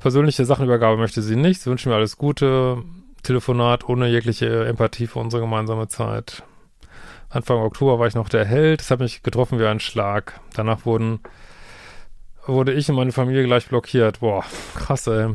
Persönliche 0.00 0.44
Sachenübergabe 0.44 0.96
möchte 0.96 1.22
sie 1.22 1.36
nicht. 1.36 1.60
Sie 1.60 1.70
wünscht 1.70 1.86
mir 1.86 1.94
alles 1.94 2.16
Gute. 2.16 2.82
Telefonat 3.22 3.88
ohne 3.88 4.08
jegliche 4.08 4.66
Empathie 4.66 5.06
für 5.06 5.20
unsere 5.20 5.42
gemeinsame 5.42 5.86
Zeit. 5.86 6.42
Anfang 7.28 7.58
Oktober 7.58 8.00
war 8.00 8.08
ich 8.08 8.16
noch 8.16 8.28
der 8.28 8.44
Held. 8.44 8.80
Das 8.80 8.90
hat 8.90 8.98
mich 8.98 9.22
getroffen 9.22 9.60
wie 9.60 9.66
ein 9.66 9.78
Schlag. 9.78 10.40
Danach 10.54 10.84
wurden, 10.84 11.20
wurde 12.50 12.72
ich 12.72 12.88
und 12.88 12.96
meine 12.96 13.12
Familie 13.12 13.44
gleich 13.44 13.66
blockiert. 13.68 14.20
Boah, 14.20 14.44
krass, 14.74 15.06
ey. 15.06 15.34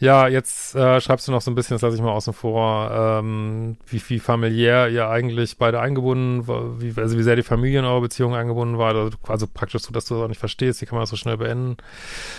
Ja, 0.00 0.26
jetzt 0.28 0.74
äh, 0.74 1.00
schreibst 1.00 1.28
du 1.28 1.32
noch 1.32 1.40
so 1.40 1.50
ein 1.50 1.54
bisschen, 1.54 1.76
das 1.76 1.82
lasse 1.82 1.96
ich 1.96 2.02
mal 2.02 2.12
außen 2.12 2.32
vor, 2.34 2.90
ähm, 2.92 3.76
wie, 3.86 4.02
wie 4.08 4.18
familiär 4.18 4.88
ihr 4.88 5.08
eigentlich 5.08 5.56
beide 5.56 5.80
eingebunden 5.80 6.46
wie, 6.80 7.00
also 7.00 7.16
wie 7.16 7.22
sehr 7.22 7.36
die 7.36 7.42
Familie 7.42 7.78
in 7.78 7.84
eurer 7.84 8.02
Beziehung 8.02 8.34
eingebunden 8.34 8.76
war, 8.76 8.94
also, 8.94 9.16
also 9.28 9.46
praktisch 9.46 9.82
so, 9.82 9.92
dass 9.92 10.06
du 10.06 10.14
das 10.14 10.24
auch 10.24 10.28
nicht 10.28 10.40
verstehst, 10.40 10.82
wie 10.82 10.86
kann 10.86 10.96
man 10.96 11.04
das 11.04 11.10
so 11.10 11.16
schnell 11.16 11.36
beenden. 11.36 11.76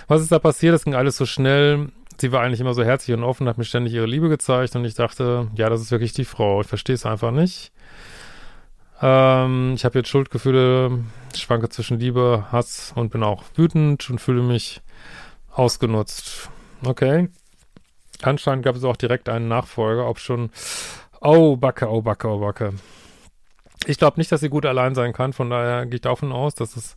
Was 0.07 0.21
ist 0.21 0.31
da 0.31 0.37
passiert? 0.37 0.75
Das 0.75 0.83
ging 0.83 0.95
alles 0.95 1.17
so 1.17 1.25
schnell. 1.25 1.87
Sie 2.19 2.31
war 2.31 2.43
eigentlich 2.43 2.59
immer 2.59 2.73
so 2.73 2.83
herzlich 2.83 3.17
und 3.17 3.23
offen, 3.23 3.47
hat 3.47 3.57
mir 3.57 3.63
ständig 3.63 3.93
ihre 3.93 4.05
Liebe 4.05 4.29
gezeigt 4.29 4.75
und 4.75 4.85
ich 4.85 4.93
dachte, 4.93 5.47
ja, 5.55 5.69
das 5.69 5.81
ist 5.81 5.91
wirklich 5.91 6.13
die 6.13 6.25
Frau. 6.25 6.61
Ich 6.61 6.67
verstehe 6.67 6.95
es 6.95 7.05
einfach 7.05 7.31
nicht. 7.31 7.71
Ähm, 9.01 9.73
ich 9.75 9.85
habe 9.85 9.99
jetzt 9.99 10.09
Schuldgefühle, 10.09 11.03
schwanke 11.35 11.69
zwischen 11.69 11.99
Liebe, 11.99 12.45
Hass 12.51 12.93
und 12.95 13.11
bin 13.11 13.23
auch 13.23 13.43
wütend 13.55 14.09
und 14.09 14.19
fühle 14.19 14.41
mich 14.41 14.81
ausgenutzt. 15.51 16.49
Okay. 16.85 17.29
Anscheinend 18.21 18.63
gab 18.63 18.75
es 18.75 18.83
auch 18.83 18.95
direkt 18.95 19.29
einen 19.29 19.47
Nachfolger, 19.47 20.07
ob 20.07 20.19
schon. 20.19 20.49
Oh, 21.21 21.57
Backe, 21.57 21.89
oh, 21.89 22.01
Backe, 22.01 22.27
oh, 22.27 22.39
Backe. 22.39 22.73
Ich 23.87 23.97
glaube 23.97 24.19
nicht, 24.19 24.31
dass 24.31 24.41
sie 24.41 24.49
gut 24.49 24.65
allein 24.65 24.95
sein 24.95 25.13
kann, 25.13 25.33
von 25.33 25.49
daher 25.49 25.85
gehe 25.85 25.95
ich 25.95 26.01
davon 26.01 26.31
aus, 26.31 26.55
dass 26.55 26.75
es 26.75 26.95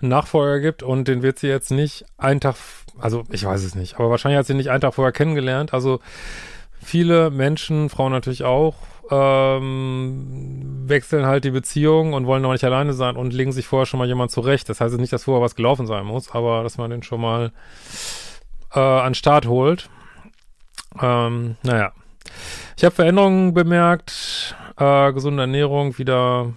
einen 0.00 0.10
Nachfolger 0.10 0.60
gibt 0.60 0.82
und 0.82 1.08
den 1.08 1.22
wird 1.22 1.38
sie 1.38 1.48
jetzt 1.48 1.70
nicht 1.70 2.04
einen 2.18 2.40
Tag, 2.40 2.56
also 2.98 3.24
ich 3.30 3.44
weiß 3.44 3.62
es 3.62 3.74
nicht, 3.74 3.96
aber 3.96 4.10
wahrscheinlich 4.10 4.38
hat 4.38 4.46
sie 4.46 4.54
nicht 4.54 4.70
einen 4.70 4.80
Tag 4.80 4.94
vorher 4.94 5.12
kennengelernt. 5.12 5.72
Also 5.72 6.00
viele 6.80 7.30
Menschen, 7.30 7.88
Frauen 7.88 8.12
natürlich 8.12 8.44
auch, 8.44 8.74
ähm, 9.10 10.84
wechseln 10.88 11.26
halt 11.26 11.44
die 11.44 11.50
Beziehung 11.50 12.12
und 12.12 12.26
wollen 12.26 12.42
noch 12.42 12.52
nicht 12.52 12.64
alleine 12.64 12.92
sein 12.92 13.16
und 13.16 13.32
legen 13.32 13.52
sich 13.52 13.66
vorher 13.66 13.86
schon 13.86 13.98
mal 13.98 14.08
jemand 14.08 14.30
zurecht. 14.30 14.68
Das 14.68 14.80
heißt 14.80 14.98
nicht, 14.98 15.12
dass 15.12 15.24
vorher 15.24 15.42
was 15.42 15.54
gelaufen 15.54 15.86
sein 15.86 16.04
muss, 16.04 16.30
aber 16.30 16.62
dass 16.62 16.78
man 16.78 16.90
den 16.90 17.02
schon 17.02 17.20
mal 17.20 17.52
äh, 18.74 18.80
an 18.80 19.14
Start 19.14 19.46
holt. 19.46 19.88
Ähm, 21.00 21.56
naja. 21.62 21.92
Ich 22.76 22.84
habe 22.84 22.94
Veränderungen 22.94 23.54
bemerkt. 23.54 24.56
Äh, 24.76 25.12
gesunde 25.12 25.42
Ernährung, 25.42 25.98
wieder 25.98 26.52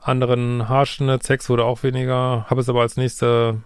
anderen 0.00 0.68
Haarschnitt, 0.68 1.22
Sex 1.22 1.48
wurde 1.48 1.64
auch 1.64 1.82
weniger. 1.82 2.46
Habe 2.48 2.60
es 2.60 2.68
aber 2.68 2.80
als 2.80 2.96
nächste 2.96 3.60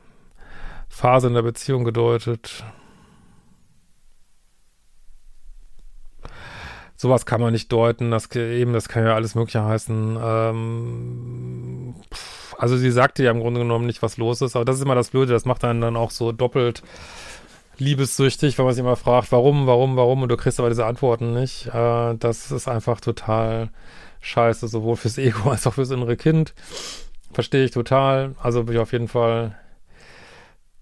Phase 0.88 1.29
in 1.29 1.35
der 1.35 1.43
Beziehung 1.43 1.85
gedeutet. 1.85 2.64
Sowas 7.05 7.27
kann 7.27 7.43
man 7.43 7.53
nicht 7.53 7.71
deuten, 7.71 8.11
das 8.11 8.35
eben, 8.35 8.73
das 8.73 8.89
kann 8.89 9.05
ja 9.05 9.15
alles 9.15 9.35
Mögliche 9.35 9.63
heißen. 9.63 10.17
Ähm, 10.23 11.95
also 12.57 12.79
sie 12.79 12.91
sagte 12.91 13.23
ja 13.23 13.31
im 13.31 13.41
Grunde 13.41 13.61
genommen 13.61 13.85
nicht, 13.85 14.01
was 14.01 14.17
los 14.17 14.41
ist, 14.41 14.57
aber 14.57 14.65
das 14.65 14.77
ist 14.77 14.83
immer 14.83 14.95
das 14.95 15.11
Blöde, 15.11 15.35
das 15.35 15.45
macht 15.45 15.65
einen 15.65 15.83
dann 15.83 15.99
auch 15.99 16.11
so 16.11 16.33
doppelt 16.33 16.83
liebessüchtig, 17.77 18.57
wenn 18.57 18.65
man 18.65 18.73
sich 18.73 18.81
immer 18.83 18.97
fragt, 18.97 19.33
warum, 19.33 19.67
warum, 19.67 19.99
warum, 19.99 20.23
und 20.23 20.31
du 20.31 20.39
kriegst 20.39 20.59
aber 20.59 20.71
diese 20.71 20.87
Antworten 20.87 21.35
nicht. 21.35 21.67
Äh, 21.67 22.15
das 22.15 22.51
ist 22.51 22.69
einfach 22.69 23.03
total 23.03 23.69
scheiße, 24.23 24.67
sowohl 24.67 24.97
fürs 24.97 25.19
Ego 25.19 25.51
als 25.51 25.67
auch 25.67 25.75
fürs 25.75 25.91
innere 25.91 26.17
Kind. 26.17 26.55
Verstehe 27.35 27.67
ich 27.67 27.73
total. 27.73 28.35
Also 28.43 28.65
bin 28.65 28.77
ich 28.77 28.81
auf 28.81 28.93
jeden 28.93 29.09
Fall 29.09 29.59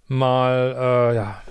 mal, 0.06 0.76
äh, 0.78 1.16
ja, 1.16 1.42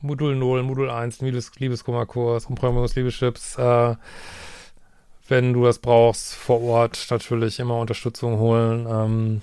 Modul 0.00 0.36
0, 0.36 0.62
Modul 0.62 0.90
1, 0.90 1.20
Liebes 1.20 1.52
Liebeskummerkurs, 1.58 2.46
Umprogrammierungs-Liebeschips, 2.46 3.58
äh, 3.58 3.96
wenn 5.28 5.52
du 5.52 5.64
das 5.64 5.78
brauchst, 5.78 6.34
vor 6.34 6.62
Ort 6.62 7.06
natürlich 7.10 7.58
immer 7.58 7.78
Unterstützung 7.78 8.38
holen. 8.38 8.86
Ähm, 8.88 9.42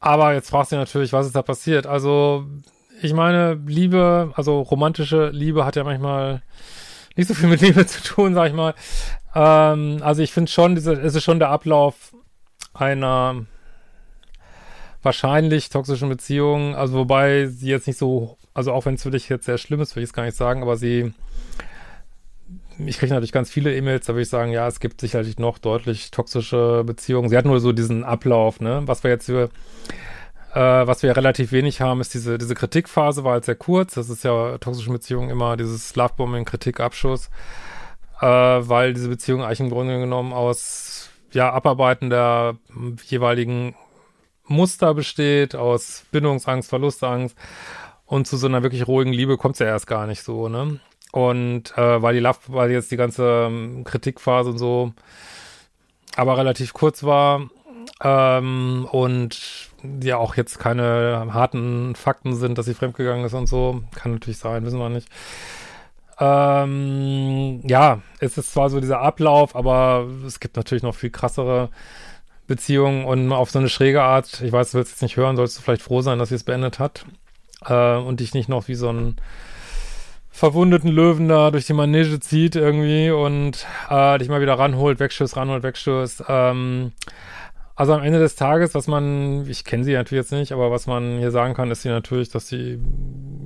aber 0.00 0.34
jetzt 0.34 0.50
fragst 0.50 0.72
du 0.72 0.76
natürlich, 0.76 1.12
was 1.12 1.26
ist 1.26 1.36
da 1.36 1.42
passiert? 1.42 1.86
Also 1.86 2.46
ich 3.02 3.12
meine, 3.12 3.54
Liebe, 3.66 4.32
also 4.34 4.60
romantische 4.60 5.28
Liebe 5.30 5.64
hat 5.64 5.76
ja 5.76 5.84
manchmal 5.84 6.42
nicht 7.16 7.28
so 7.28 7.34
viel 7.34 7.48
mit 7.48 7.60
Liebe 7.60 7.86
zu 7.86 8.02
tun, 8.02 8.34
sag 8.34 8.48
ich 8.48 8.54
mal. 8.54 8.74
Ähm, 9.34 9.98
also 10.02 10.22
ich 10.22 10.32
finde 10.32 10.50
schon, 10.50 10.74
diese, 10.74 10.92
es 10.92 11.14
ist 11.14 11.24
schon 11.24 11.38
der 11.38 11.50
Ablauf 11.50 12.14
einer 12.74 13.46
wahrscheinlich 15.02 15.68
toxischen 15.68 16.08
Beziehung, 16.08 16.74
also 16.74 16.94
wobei 16.94 17.46
sie 17.46 17.68
jetzt 17.68 17.86
nicht 17.86 17.98
so, 17.98 18.36
also 18.56 18.72
auch 18.72 18.86
wenn 18.86 18.94
es 18.94 19.02
für 19.02 19.10
dich 19.10 19.28
jetzt 19.28 19.44
sehr 19.44 19.58
schlimm 19.58 19.82
ist, 19.82 19.96
will 19.96 20.02
ich 20.02 20.08
es 20.08 20.14
gar 20.14 20.24
nicht 20.24 20.36
sagen, 20.36 20.62
aber 20.62 20.78
sie, 20.78 21.12
ich 22.78 22.96
kriege 22.96 23.12
natürlich 23.12 23.30
ganz 23.32 23.50
viele 23.50 23.76
E-Mails, 23.76 24.06
da 24.06 24.14
würde 24.14 24.22
ich 24.22 24.30
sagen, 24.30 24.50
ja, 24.50 24.66
es 24.66 24.80
gibt 24.80 24.98
sicherlich 24.98 25.38
noch 25.38 25.58
deutlich 25.58 26.10
toxische 26.10 26.82
Beziehungen. 26.82 27.28
Sie 27.28 27.36
hat 27.36 27.44
nur 27.44 27.60
so 27.60 27.72
diesen 27.72 28.02
Ablauf, 28.02 28.60
ne, 28.60 28.80
was 28.86 29.04
wir 29.04 29.10
jetzt 29.10 29.26
für 29.26 29.50
äh, 30.54 30.86
was 30.86 31.02
wir 31.02 31.14
relativ 31.14 31.52
wenig 31.52 31.82
haben, 31.82 32.00
ist 32.00 32.14
diese, 32.14 32.38
diese 32.38 32.54
Kritikphase, 32.54 33.24
war 33.24 33.32
halt 33.32 33.44
sehr 33.44 33.56
kurz. 33.56 33.92
Das 33.92 34.08
ist 34.08 34.24
ja 34.24 34.56
toxische 34.56 34.90
Beziehungen 34.90 35.28
immer 35.28 35.58
dieses 35.58 35.94
Lovebombing, 35.94 36.46
Kritik, 36.46 36.80
Abschuss, 36.80 37.28
äh, 38.22 38.26
weil 38.26 38.94
diese 38.94 39.10
Beziehung 39.10 39.42
eigentlich 39.42 39.60
im 39.60 39.68
Grunde 39.68 40.00
genommen 40.00 40.32
aus 40.32 41.10
ja, 41.32 41.52
Abarbeiten 41.52 42.08
der 42.08 42.56
jeweiligen 43.04 43.74
Muster 44.46 44.94
besteht, 44.94 45.54
aus 45.54 46.06
Bindungsangst, 46.10 46.70
Verlustangst 46.70 47.36
und 48.06 48.26
zu 48.26 48.36
so 48.36 48.46
einer 48.46 48.62
wirklich 48.62 48.86
ruhigen 48.86 49.12
Liebe 49.12 49.36
kommt 49.36 49.56
es 49.56 49.58
ja 49.60 49.66
erst 49.66 49.86
gar 49.86 50.06
nicht 50.06 50.22
so, 50.22 50.48
ne? 50.48 50.80
Und 51.12 51.76
äh, 51.78 52.02
weil 52.02 52.14
die 52.14 52.20
Love, 52.20 52.38
weil 52.48 52.70
jetzt 52.70 52.90
die 52.90 52.96
ganze 52.96 53.46
ähm, 53.48 53.84
Kritikphase 53.84 54.50
und 54.50 54.58
so 54.58 54.92
aber 56.16 56.38
relativ 56.38 56.72
kurz 56.72 57.04
war, 57.04 57.50
ähm, 58.02 58.88
und 58.90 59.70
ja 60.02 60.16
auch 60.16 60.34
jetzt 60.34 60.58
keine 60.58 61.28
harten 61.32 61.94
Fakten 61.94 62.34
sind, 62.34 62.58
dass 62.58 62.66
sie 62.66 62.74
fremdgegangen 62.74 63.24
ist 63.24 63.34
und 63.34 63.46
so. 63.46 63.82
Kann 63.94 64.12
natürlich 64.12 64.38
sein, 64.38 64.64
wissen 64.64 64.78
wir 64.78 64.88
nicht. 64.88 65.08
Ähm, 66.18 67.60
ja, 67.66 68.00
es 68.20 68.38
ist 68.38 68.52
zwar 68.52 68.70
so 68.70 68.80
dieser 68.80 69.00
Ablauf, 69.00 69.54
aber 69.54 70.06
es 70.26 70.40
gibt 70.40 70.56
natürlich 70.56 70.82
noch 70.82 70.94
viel 70.94 71.10
krassere 71.10 71.68
Beziehungen 72.46 73.04
und 73.04 73.32
auf 73.32 73.50
so 73.50 73.58
eine 73.58 73.68
schräge 73.68 74.02
Art, 74.02 74.40
ich 74.40 74.52
weiß, 74.52 74.70
du 74.72 74.78
willst 74.78 74.94
es 74.94 75.02
nicht 75.02 75.16
hören, 75.16 75.36
sollst 75.36 75.58
du 75.58 75.62
vielleicht 75.62 75.82
froh 75.82 76.00
sein, 76.00 76.18
dass 76.18 76.30
sie 76.30 76.36
es 76.36 76.44
beendet 76.44 76.78
hat 76.78 77.04
äh, 77.68 77.96
und 77.96 78.20
dich 78.20 78.34
nicht 78.34 78.48
noch 78.48 78.68
wie 78.68 78.74
so 78.74 78.90
ein 78.90 79.16
verwundeten 80.30 80.90
Löwen 80.90 81.28
da 81.28 81.50
durch 81.50 81.64
die 81.64 81.72
Manege 81.72 82.20
zieht 82.20 82.56
irgendwie 82.56 83.10
und 83.10 83.66
äh, 83.88 84.18
dich 84.18 84.28
mal 84.28 84.42
wieder 84.42 84.58
ranholt, 84.58 85.00
wegstößt, 85.00 85.36
ranholt, 85.36 85.62
wegstößt. 85.62 86.24
Ähm, 86.28 86.92
also 87.74 87.94
am 87.94 88.02
Ende 88.02 88.18
des 88.18 88.36
Tages, 88.36 88.74
was 88.74 88.86
man, 88.86 89.48
ich 89.48 89.64
kenne 89.64 89.84
sie 89.84 89.94
natürlich 89.94 90.24
jetzt 90.24 90.32
nicht, 90.32 90.52
aber 90.52 90.70
was 90.70 90.86
man 90.86 91.18
hier 91.18 91.30
sagen 91.30 91.54
kann, 91.54 91.70
ist 91.70 91.82
sie 91.82 91.88
natürlich, 91.88 92.30
dass 92.30 92.48
sie 92.48 92.78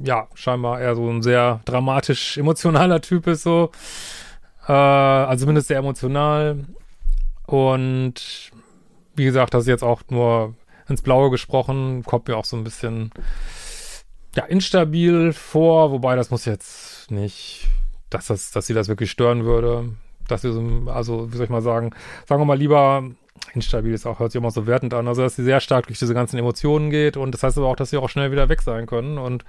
ja 0.04 0.28
scheinbar 0.34 0.80
eher 0.80 0.94
so 0.96 1.08
ein 1.08 1.22
sehr 1.22 1.60
dramatisch 1.64 2.38
emotionaler 2.38 3.00
Typ 3.00 3.26
ist, 3.26 3.42
so. 3.42 3.70
Äh, 4.66 4.72
also 4.72 5.42
zumindest 5.42 5.68
sehr 5.68 5.78
emotional. 5.78 6.64
Und 7.46 8.50
wie 9.16 9.24
gesagt, 9.24 9.54
das 9.54 9.62
ist 9.62 9.68
jetzt 9.68 9.84
auch 9.84 10.02
nur 10.10 10.54
ins 10.88 11.02
Blaue 11.02 11.30
gesprochen, 11.30 12.04
kommt 12.04 12.28
mir 12.28 12.36
auch 12.36 12.44
so 12.44 12.56
ein 12.56 12.64
bisschen 12.64 13.10
ja, 14.36 14.44
instabil 14.44 15.32
vor, 15.32 15.90
wobei 15.90 16.16
das 16.16 16.30
muss 16.30 16.44
jetzt 16.44 17.10
nicht, 17.10 17.68
dass 18.10 18.26
das, 18.26 18.50
dass 18.50 18.66
sie 18.66 18.74
das 18.74 18.88
wirklich 18.88 19.10
stören 19.10 19.44
würde. 19.44 19.90
Dass 20.28 20.42
sie 20.42 20.52
so, 20.52 20.90
also, 20.90 21.32
wie 21.32 21.36
soll 21.36 21.44
ich 21.44 21.50
mal 21.50 21.62
sagen, 21.62 21.90
sagen 22.26 22.40
wir 22.40 22.46
mal 22.46 22.58
lieber, 22.58 23.02
instabil 23.54 23.92
ist 23.92 24.06
auch, 24.06 24.20
hört 24.20 24.32
sich 24.32 24.40
immer 24.40 24.50
so 24.50 24.66
wertend 24.66 24.94
an, 24.94 25.08
also 25.08 25.22
dass 25.22 25.36
sie 25.36 25.42
sehr 25.42 25.60
stark 25.60 25.86
durch 25.86 25.98
diese 25.98 26.14
ganzen 26.14 26.38
Emotionen 26.38 26.90
geht 26.90 27.16
und 27.16 27.32
das 27.32 27.42
heißt 27.42 27.58
aber 27.58 27.68
auch, 27.68 27.76
dass 27.76 27.90
sie 27.90 27.96
auch 27.96 28.08
schnell 28.08 28.30
wieder 28.30 28.48
weg 28.48 28.62
sein 28.62 28.86
können 28.86 29.18
und 29.18 29.44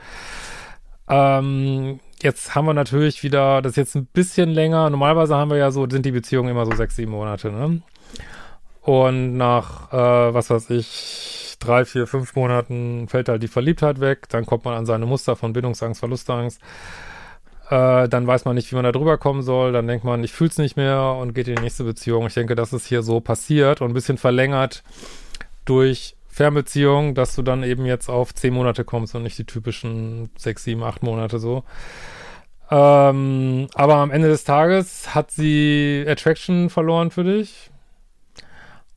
ähm, 1.07 1.99
jetzt 2.21 2.55
haben 2.55 2.65
wir 2.65 2.73
natürlich 2.73 3.21
wieder, 3.21 3.61
das 3.61 3.71
ist 3.71 3.77
jetzt 3.77 3.95
ein 3.95 4.05
bisschen 4.05 4.49
länger, 4.49 4.89
normalerweise 4.89 5.35
haben 5.35 5.51
wir 5.51 5.57
ja 5.57 5.71
so, 5.71 5.87
sind 5.89 6.05
die 6.05 6.11
Beziehungen 6.11 6.49
immer 6.49 6.65
so 6.65 6.73
sechs, 6.73 6.95
sieben 6.95 7.11
Monate, 7.11 7.51
ne? 7.51 7.81
Und 8.81 9.37
nach, 9.37 9.93
äh, 9.93 10.33
was 10.33 10.49
weiß 10.49 10.71
ich, 10.71 11.50
drei, 11.61 11.85
vier, 11.85 12.07
fünf 12.07 12.35
Monaten 12.35 13.07
fällt 13.07 13.29
halt 13.29 13.41
die 13.41 13.47
Verliebtheit 13.47 14.01
weg, 14.01 14.27
dann 14.29 14.45
kommt 14.45 14.65
man 14.65 14.75
an 14.75 14.85
seine 14.85 15.05
Muster 15.05 15.35
von 15.35 15.53
Bindungsangst, 15.53 15.99
Verlustangst, 15.99 16.59
äh, 17.69 18.09
dann 18.09 18.27
weiß 18.27 18.43
man 18.45 18.55
nicht, 18.55 18.69
wie 18.71 18.75
man 18.75 18.83
da 18.83 18.91
drüber 18.91 19.17
kommen 19.17 19.41
soll, 19.41 19.71
dann 19.71 19.87
denkt 19.87 20.03
man, 20.03 20.23
ich 20.23 20.33
fühl's 20.33 20.57
nicht 20.57 20.75
mehr 20.75 21.15
und 21.19 21.33
geht 21.33 21.47
in 21.47 21.55
die 21.55 21.61
nächste 21.61 21.85
Beziehung. 21.85 22.27
Ich 22.27 22.33
denke, 22.33 22.55
das 22.55 22.73
ist 22.73 22.85
hier 22.85 23.01
so 23.01 23.21
passiert 23.21 23.79
und 23.79 23.91
ein 23.91 23.93
bisschen 23.93 24.17
verlängert 24.17 24.83
durch 25.63 26.15
Fernbeziehung, 26.27 27.15
dass 27.15 27.35
du 27.35 27.41
dann 27.41 27.63
eben 27.63 27.85
jetzt 27.85 28.09
auf 28.09 28.33
zehn 28.33 28.53
Monate 28.53 28.83
kommst 28.83 29.15
und 29.15 29.23
nicht 29.23 29.37
die 29.37 29.45
typischen 29.45 30.29
sechs, 30.37 30.63
sieben, 30.63 30.83
acht 30.83 31.03
Monate 31.03 31.39
so. 31.39 31.63
Ähm, 32.69 33.67
aber 33.75 33.95
am 33.95 34.11
Ende 34.11 34.29
des 34.29 34.45
Tages 34.45 35.13
hat 35.13 35.31
sie 35.31 36.05
Attraction 36.07 36.69
verloren 36.69 37.11
für 37.11 37.25
dich. 37.25 37.69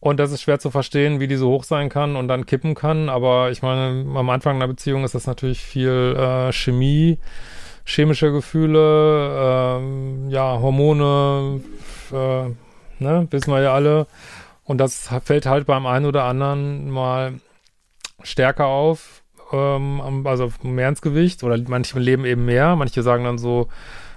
Und 0.04 0.20
das 0.20 0.32
ist 0.32 0.42
schwer 0.42 0.58
zu 0.58 0.70
verstehen, 0.70 1.18
wie 1.18 1.28
die 1.28 1.37
so 1.37 1.49
hoch 1.49 1.64
sein 1.64 1.88
kann 1.88 2.14
und 2.14 2.28
dann 2.28 2.44
kippen 2.44 2.75
kann. 2.75 3.08
Aber 3.08 3.50
ich 3.50 3.62
meine, 3.62 4.04
am 4.14 4.28
Anfang 4.28 4.56
einer 4.56 4.68
Beziehung 4.68 5.02
ist 5.02 5.14
das 5.14 5.26
natürlich 5.26 5.62
viel 5.62 6.14
äh, 6.14 6.52
Chemie, 6.52 7.18
chemische 7.87 8.30
Gefühle, 8.30 9.78
ähm, 9.80 10.28
ja, 10.28 10.61
Hormone, 10.61 11.62
äh, 12.12 13.02
ne, 13.02 13.26
wissen 13.30 13.50
wir 13.50 13.62
ja 13.62 13.73
alle. 13.73 14.06
Und 14.64 14.76
das 14.76 15.08
fällt 15.25 15.46
halt 15.46 15.64
beim 15.66 15.87
einen 15.87 16.04
oder 16.04 16.25
anderen 16.25 16.90
mal 16.90 17.40
stärker 18.23 18.66
auf, 18.66 19.23
ähm, 19.52 20.26
also 20.26 20.52
mehr 20.62 20.90
ins 20.90 21.00
Gewicht. 21.00 21.42
Oder 21.44 21.58
manche 21.66 21.99
leben 21.99 22.26
eben 22.26 22.44
mehr. 22.44 22.76
Manche 22.76 23.02
sagen 23.02 23.25
dann 23.25 23.38
so, 23.38 23.68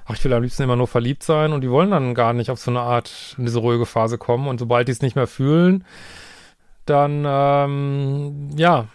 ach, 0.07 0.15
ich 0.15 0.23
will 0.23 0.33
am 0.33 0.43
liebsten 0.43 0.63
immer 0.63 0.75
nur 0.75 0.87
verliebt 0.87 1.23
sein 1.23 1.53
und 1.53 1.61
die 1.61 1.69
wollen 1.69 1.91
dann 1.91 2.15
gar 2.15 2.33
nicht 2.33 2.49
auf 2.49 2.59
so 2.59 2.71
eine 2.71 2.79
Art 2.79 3.35
in 3.37 3.45
diese 3.45 3.59
ruhige 3.59 3.85
Phase 3.85 4.17
kommen 4.17 4.47
und 4.47 4.59
sobald 4.59 4.87
die 4.87 4.93
es 4.93 5.01
nicht 5.01 5.15
mehr 5.15 5.27
fühlen, 5.27 5.85
dann 6.85 7.23
ähm, 7.27 8.49
ja 8.55 8.87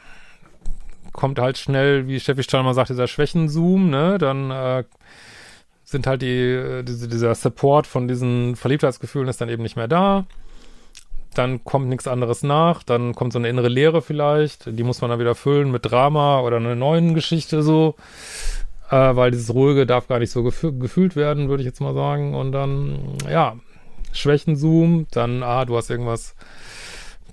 kommt 1.12 1.38
halt 1.38 1.58
schnell, 1.58 2.08
wie 2.08 2.18
Steffi 2.18 2.42
Steinmann 2.42 2.74
sagt, 2.74 2.90
dieser 2.90 3.06
Schwächenzoom, 3.06 3.90
ne? 3.90 4.18
Dann 4.18 4.50
äh, 4.50 4.84
sind 5.84 6.06
halt 6.06 6.22
die, 6.22 6.26
äh, 6.28 6.82
diese, 6.82 7.08
dieser 7.08 7.34
Support 7.34 7.86
von 7.86 8.08
diesen 8.08 8.56
Verliebtheitsgefühlen 8.56 9.28
ist 9.28 9.40
dann 9.40 9.48
eben 9.48 9.62
nicht 9.62 9.76
mehr 9.76 9.88
da. 9.88 10.24
Dann 11.34 11.64
kommt 11.64 11.88
nichts 11.88 12.08
anderes 12.08 12.42
nach, 12.42 12.82
dann 12.82 13.14
kommt 13.14 13.32
so 13.32 13.38
eine 13.38 13.48
innere 13.48 13.68
Leere 13.68 14.02
vielleicht, 14.02 14.66
die 14.66 14.82
muss 14.82 15.00
man 15.00 15.10
dann 15.10 15.20
wieder 15.20 15.34
füllen 15.34 15.70
mit 15.70 15.90
Drama 15.90 16.40
oder 16.40 16.56
einer 16.58 16.74
neuen 16.74 17.14
Geschichte 17.14 17.62
so 17.62 17.94
äh, 18.92 19.16
weil 19.16 19.30
dieses 19.30 19.52
Ruhige 19.54 19.86
darf 19.86 20.06
gar 20.06 20.18
nicht 20.18 20.30
so 20.30 20.42
gefü 20.42 20.70
gefühlt 20.78 21.16
werden, 21.16 21.48
würde 21.48 21.62
ich 21.62 21.66
jetzt 21.66 21.80
mal 21.80 21.94
sagen. 21.94 22.34
Und 22.34 22.52
dann, 22.52 23.16
ja, 23.28 23.56
Schwächenzoom, 24.12 25.06
dann, 25.10 25.42
ah, 25.42 25.64
du 25.64 25.78
hast 25.78 25.88
irgendwas 25.88 26.34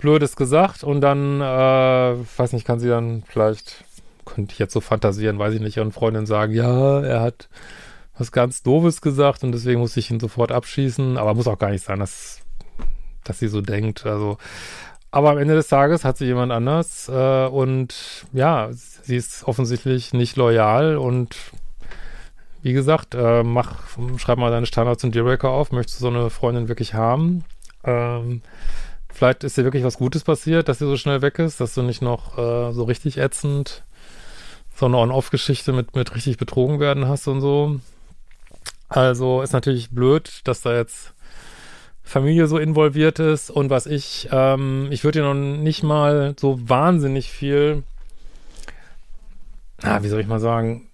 Blödes 0.00 0.36
gesagt. 0.36 0.82
Und 0.82 1.02
dann, 1.02 1.42
äh, 1.42 2.16
weiß 2.38 2.54
nicht, 2.54 2.66
kann 2.66 2.80
sie 2.80 2.88
dann 2.88 3.24
vielleicht, 3.26 3.84
könnte 4.24 4.54
ich 4.54 4.58
jetzt 4.58 4.72
so 4.72 4.80
fantasieren, 4.80 5.38
weiß 5.38 5.52
ich 5.52 5.60
nicht, 5.60 5.76
ihren 5.76 5.92
Freundin 5.92 6.24
sagen, 6.24 6.54
ja, 6.54 7.02
er 7.02 7.20
hat 7.20 7.50
was 8.16 8.32
ganz 8.32 8.62
Doofes 8.62 9.02
gesagt 9.02 9.44
und 9.44 9.52
deswegen 9.52 9.80
muss 9.80 9.96
ich 9.98 10.10
ihn 10.10 10.20
sofort 10.20 10.52
abschießen, 10.52 11.18
aber 11.18 11.34
muss 11.34 11.46
auch 11.46 11.58
gar 11.58 11.70
nicht 11.70 11.84
sein, 11.84 12.00
dass, 12.00 12.40
dass 13.24 13.38
sie 13.38 13.48
so 13.48 13.60
denkt, 13.60 14.06
also, 14.06 14.38
aber 15.10 15.30
am 15.30 15.38
Ende 15.38 15.54
des 15.54 15.68
Tages 15.68 16.04
hat 16.04 16.18
sie 16.18 16.26
jemand 16.26 16.52
anders 16.52 17.08
äh, 17.08 17.46
und 17.46 18.26
ja, 18.32 18.68
sie 18.72 19.16
ist 19.16 19.44
offensichtlich 19.44 20.12
nicht 20.12 20.36
loyal 20.36 20.96
und 20.96 21.36
wie 22.62 22.72
gesagt, 22.72 23.14
äh, 23.14 23.42
mach, 23.42 23.82
schreib 24.18 24.38
mal 24.38 24.50
deine 24.50 24.66
Standards 24.66 25.02
und 25.02 25.14
Dealbreaker 25.14 25.48
auf. 25.48 25.72
Möchtest 25.72 26.00
du 26.00 26.02
so 26.02 26.08
eine 26.08 26.28
Freundin 26.28 26.68
wirklich 26.68 26.92
haben? 26.92 27.44
Ähm, 27.84 28.42
vielleicht 29.08 29.44
ist 29.44 29.56
dir 29.56 29.64
wirklich 29.64 29.82
was 29.82 29.96
Gutes 29.96 30.24
passiert, 30.24 30.68
dass 30.68 30.78
sie 30.78 30.86
so 30.86 30.96
schnell 30.96 31.22
weg 31.22 31.38
ist, 31.38 31.60
dass 31.60 31.74
du 31.74 31.82
nicht 31.82 32.02
noch 32.02 32.36
äh, 32.36 32.72
so 32.72 32.84
richtig 32.84 33.16
ätzend 33.16 33.82
so 34.80 34.86
eine 34.86 34.96
On-Off-Geschichte 34.96 35.72
mit, 35.72 35.94
mit 35.94 36.14
richtig 36.14 36.38
betrogen 36.38 36.80
werden 36.80 37.06
hast 37.06 37.28
und 37.28 37.40
so. 37.40 37.80
Also 38.88 39.42
ist 39.42 39.52
natürlich 39.52 39.90
blöd, 39.90 40.40
dass 40.44 40.62
da 40.62 40.74
jetzt 40.74 41.12
Familie 42.02 42.46
so 42.46 42.58
involviert 42.58 43.18
ist 43.18 43.50
und 43.50 43.70
was 43.70 43.86
ich, 43.86 44.28
ähm, 44.32 44.88
ich 44.90 45.04
würde 45.04 45.20
dir 45.20 45.24
noch 45.24 45.34
nicht 45.34 45.82
mal 45.82 46.34
so 46.38 46.58
wahnsinnig 46.68 47.30
viel 47.30 47.84
ah, 49.82 50.02
wie 50.02 50.08
soll 50.08 50.20
ich 50.20 50.26
mal 50.26 50.40
sagen, 50.40 50.88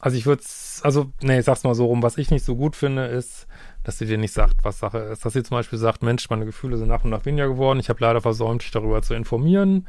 also 0.00 0.16
ich 0.16 0.26
würde 0.26 0.42
also, 0.82 1.10
nee, 1.20 1.40
ich 1.40 1.44
sag's 1.44 1.64
mal 1.64 1.74
so 1.74 1.86
rum, 1.86 2.04
was 2.04 2.18
ich 2.18 2.30
nicht 2.30 2.44
so 2.44 2.54
gut 2.54 2.76
finde, 2.76 3.06
ist, 3.06 3.48
dass 3.82 3.98
sie 3.98 4.06
dir 4.06 4.18
nicht 4.18 4.32
sagt, 4.32 4.62
was 4.62 4.78
Sache 4.78 4.98
ist. 4.98 5.24
Dass 5.24 5.32
sie 5.32 5.42
zum 5.42 5.56
Beispiel 5.56 5.78
sagt, 5.78 6.04
Mensch, 6.04 6.30
meine 6.30 6.44
Gefühle 6.44 6.76
sind 6.76 6.86
nach 6.86 7.02
und 7.02 7.10
nach 7.10 7.26
weniger 7.26 7.48
geworden, 7.48 7.80
ich 7.80 7.88
habe 7.88 8.00
leider 8.00 8.20
versäumt, 8.20 8.62
dich 8.62 8.70
darüber 8.70 9.02
zu 9.02 9.14
informieren. 9.14 9.88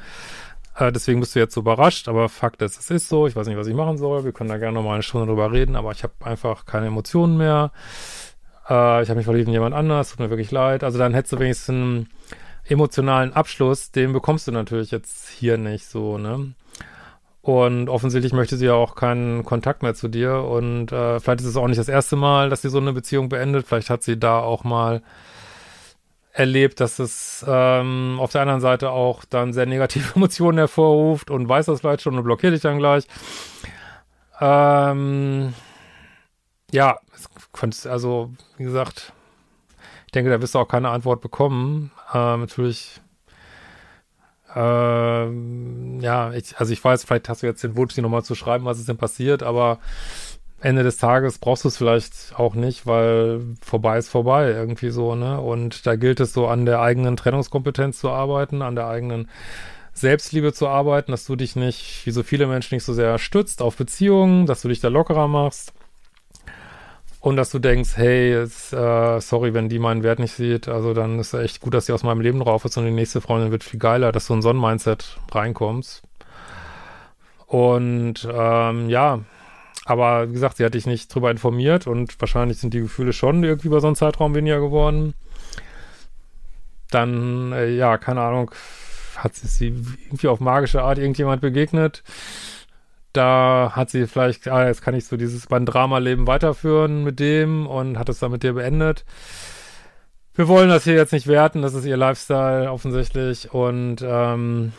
Äh, 0.75 0.91
deswegen 0.91 1.19
bist 1.19 1.35
du 1.35 1.39
jetzt 1.39 1.53
so 1.53 1.61
überrascht, 1.61 2.07
aber 2.07 2.27
Fakt 2.27 2.63
ist, 2.63 2.79
es 2.79 2.89
ist 2.89 3.07
so, 3.07 3.27
ich 3.27 3.35
weiß 3.35 3.45
nicht, 3.45 3.57
was 3.57 3.67
ich 3.67 3.75
machen 3.75 3.97
soll, 3.97 4.23
wir 4.23 4.31
können 4.31 4.49
da 4.49 4.57
gerne 4.57 4.73
nochmal 4.73 4.95
eine 4.95 5.03
Stunde 5.03 5.27
drüber 5.27 5.51
reden, 5.51 5.75
aber 5.75 5.91
ich 5.91 6.01
habe 6.01 6.13
einfach 6.23 6.65
keine 6.65 6.87
Emotionen 6.87 7.37
mehr. 7.37 7.71
Äh, 8.69 9.03
ich 9.03 9.09
habe 9.09 9.15
mich 9.15 9.25
verliebt 9.25 9.47
in 9.47 9.53
jemand 9.53 9.75
anders, 9.75 10.11
tut 10.11 10.19
mir 10.19 10.29
wirklich 10.29 10.51
leid. 10.51 10.83
Also 10.83 10.97
dann 10.97 11.13
hättest 11.13 11.33
du 11.33 11.39
wenigstens 11.39 11.69
einen 11.69 12.09
emotionalen 12.67 13.33
Abschluss, 13.33 13.91
den 13.91 14.13
bekommst 14.13 14.47
du 14.47 14.51
natürlich 14.51 14.91
jetzt 14.91 15.29
hier 15.29 15.57
nicht 15.57 15.85
so, 15.85 16.17
ne? 16.17 16.53
Und 17.41 17.89
offensichtlich 17.89 18.33
möchte 18.33 18.57
sie 18.57 18.65
ja 18.65 18.73
auch 18.73 18.95
keinen 18.95 19.43
Kontakt 19.43 19.81
mehr 19.81 19.95
zu 19.95 20.07
dir. 20.07 20.43
Und 20.43 20.91
äh, 20.91 21.19
vielleicht 21.19 21.41
ist 21.41 21.47
es 21.47 21.57
auch 21.57 21.67
nicht 21.67 21.79
das 21.79 21.87
erste 21.87 22.15
Mal, 22.15 22.49
dass 22.49 22.61
sie 22.61 22.69
so 22.69 22.77
eine 22.79 22.93
Beziehung 22.93 23.29
beendet. 23.29 23.65
Vielleicht 23.65 23.89
hat 23.89 24.03
sie 24.03 24.19
da 24.19 24.39
auch 24.39 24.63
mal 24.63 25.01
erlebt, 26.33 26.79
dass 26.79 26.99
es 26.99 27.43
ähm, 27.47 28.17
auf 28.19 28.31
der 28.31 28.41
anderen 28.41 28.61
Seite 28.61 28.91
auch 28.91 29.25
dann 29.25 29.53
sehr 29.53 29.65
negative 29.65 30.11
Emotionen 30.15 30.57
hervorruft 30.57 31.31
und 31.31 31.49
weiß 31.49 31.67
das 31.67 31.79
vielleicht 31.79 32.01
schon 32.01 32.17
und 32.17 32.23
blockiert 32.23 32.53
dich 32.53 32.61
dann 32.61 32.77
gleich. 32.77 33.05
Ähm, 34.39 35.53
ja, 36.71 36.99
es 37.53 37.59
könnte, 37.59 37.91
also, 37.91 38.31
wie 38.57 38.63
gesagt, 38.63 39.13
ich 40.05 40.11
denke, 40.11 40.31
da 40.31 40.41
wirst 40.41 40.55
du 40.55 40.59
auch 40.59 40.67
keine 40.67 40.89
Antwort 40.89 41.21
bekommen. 41.21 41.91
Ähm, 42.13 42.41
natürlich 42.41 43.01
ähm, 44.55 45.99
ja, 46.01 46.33
ich, 46.33 46.57
also 46.57 46.73
ich 46.73 46.83
weiß, 46.83 47.03
vielleicht 47.03 47.29
hast 47.29 47.43
du 47.43 47.47
jetzt 47.47 47.63
den 47.63 47.75
Wunsch, 47.75 47.93
dir 47.93 48.01
nochmal 48.01 48.23
zu 48.23 48.35
schreiben, 48.35 48.65
was 48.65 48.79
ist 48.79 48.89
denn 48.89 48.97
passiert, 48.97 49.43
aber 49.43 49.79
Ende 50.59 50.83
des 50.83 50.97
Tages 50.97 51.37
brauchst 51.37 51.63
du 51.63 51.67
es 51.69 51.77
vielleicht 51.77 52.33
auch 52.35 52.55
nicht, 52.55 52.85
weil 52.85 53.41
vorbei 53.61 53.97
ist 53.97 54.09
vorbei, 54.09 54.49
irgendwie 54.49 54.89
so, 54.89 55.15
ne? 55.15 55.39
Und 55.39 55.85
da 55.85 55.95
gilt 55.95 56.19
es 56.19 56.33
so 56.33 56.47
an 56.47 56.65
der 56.65 56.81
eigenen 56.81 57.15
Trennungskompetenz 57.15 57.99
zu 57.99 58.09
arbeiten, 58.09 58.61
an 58.61 58.75
der 58.75 58.87
eigenen 58.87 59.29
Selbstliebe 59.93 60.51
zu 60.51 60.67
arbeiten, 60.67 61.11
dass 61.11 61.25
du 61.25 61.35
dich 61.35 61.55
nicht, 61.55 62.05
wie 62.05 62.11
so 62.11 62.23
viele 62.23 62.47
Menschen, 62.47 62.75
nicht 62.75 62.83
so 62.83 62.93
sehr 62.93 63.19
stützt 63.19 63.61
auf 63.61 63.77
Beziehungen, 63.77 64.47
dass 64.47 64.61
du 64.61 64.67
dich 64.67 64.79
da 64.79 64.89
lockerer 64.89 65.27
machst 65.27 65.73
und 67.21 67.35
dass 67.35 67.49
du 67.49 67.59
denkst, 67.59 67.97
hey, 67.97 68.31
jetzt, 68.31 68.71
äh, 68.71 69.19
sorry, 69.19 69.53
wenn 69.53 69.67
die 69.67 69.79
meinen 69.79 70.03
Wert 70.03 70.19
nicht 70.19 70.33
sieht, 70.33 70.69
also 70.69 70.93
dann 70.93 71.19
ist 71.19 71.33
es 71.33 71.41
echt 71.41 71.59
gut, 71.59 71.73
dass 71.73 71.85
sie 71.85 71.93
aus 71.93 72.03
meinem 72.03 72.21
Leben 72.21 72.39
drauf 72.39 72.63
ist 72.63 72.77
und 72.77 72.85
die 72.85 72.91
nächste 72.91 73.19
Freundin 73.19 73.51
wird 73.51 73.63
viel 73.63 73.79
geiler, 73.79 74.11
dass 74.11 74.27
du 74.27 74.33
in 74.33 74.41
so 74.41 74.49
ein 74.49 74.59
Mindset 74.59 75.19
reinkommst. 75.31 76.01
Und 77.45 78.27
ähm, 78.31 78.89
ja, 78.89 79.19
aber 79.85 80.29
wie 80.29 80.33
gesagt, 80.33 80.57
sie 80.57 80.65
hat 80.65 80.75
dich 80.75 80.85
nicht 80.85 81.13
drüber 81.13 81.31
informiert 81.31 81.87
und 81.87 82.19
wahrscheinlich 82.21 82.59
sind 82.59 82.73
die 82.73 82.81
Gefühle 82.81 83.11
schon 83.11 83.43
irgendwie 83.43 83.67
über 83.67 83.81
so 83.81 83.87
einen 83.87 83.95
Zeitraum 83.95 84.35
weniger 84.35 84.59
geworden. 84.61 85.13
Dann, 86.91 87.51
äh, 87.51 87.69
ja, 87.69 87.97
keine 87.97 88.21
Ahnung, 88.21 88.51
hat 89.17 89.35
sie 89.35 89.75
irgendwie 90.05 90.27
auf 90.27 90.39
magische 90.39 90.83
Art 90.83 90.99
irgendjemand 90.99 91.41
begegnet 91.41 92.03
da 93.13 93.71
hat 93.75 93.89
sie 93.89 94.07
vielleicht, 94.07 94.47
ah, 94.47 94.67
jetzt 94.67 94.81
kann 94.81 94.95
ich 94.95 95.05
so 95.05 95.17
dieses 95.17 95.49
mein 95.49 95.65
Drama-Leben 95.65 96.27
weiterführen 96.27 97.03
mit 97.03 97.19
dem 97.19 97.67
und 97.67 97.97
hat 97.97 98.09
es 98.09 98.19
dann 98.19 98.31
mit 98.31 98.43
dir 98.43 98.53
beendet. 98.53 99.05
Wir 100.35 100.47
wollen 100.47 100.69
das 100.69 100.83
hier 100.83 100.93
jetzt 100.93 101.11
nicht 101.11 101.27
werten, 101.27 101.61
das 101.61 101.73
ist 101.73 101.85
ihr 101.85 101.97
Lifestyle 101.97 102.71
offensichtlich 102.71 103.53
und 103.53 103.97
ähm, 104.01 104.71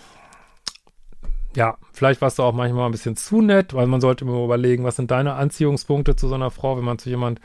ja, 1.55 1.77
vielleicht 1.93 2.21
warst 2.21 2.39
du 2.39 2.45
auch 2.45 2.55
manchmal 2.55 2.87
ein 2.87 2.93
bisschen 2.93 3.17
zu 3.17 3.43
nett, 3.43 3.75
weil 3.75 3.87
man 3.87 4.01
sollte 4.01 4.25
immer 4.25 4.43
überlegen, 4.45 4.85
was 4.85 4.97
sind 4.97 5.11
deine 5.11 5.35
Anziehungspunkte 5.35 6.17
zu 6.17 6.29
so 6.29 6.35
einer 6.35 6.51
Frau, 6.51 6.77
wenn 6.77 6.85
man 6.85 6.99
zu 6.99 7.09
jemand 7.09 7.41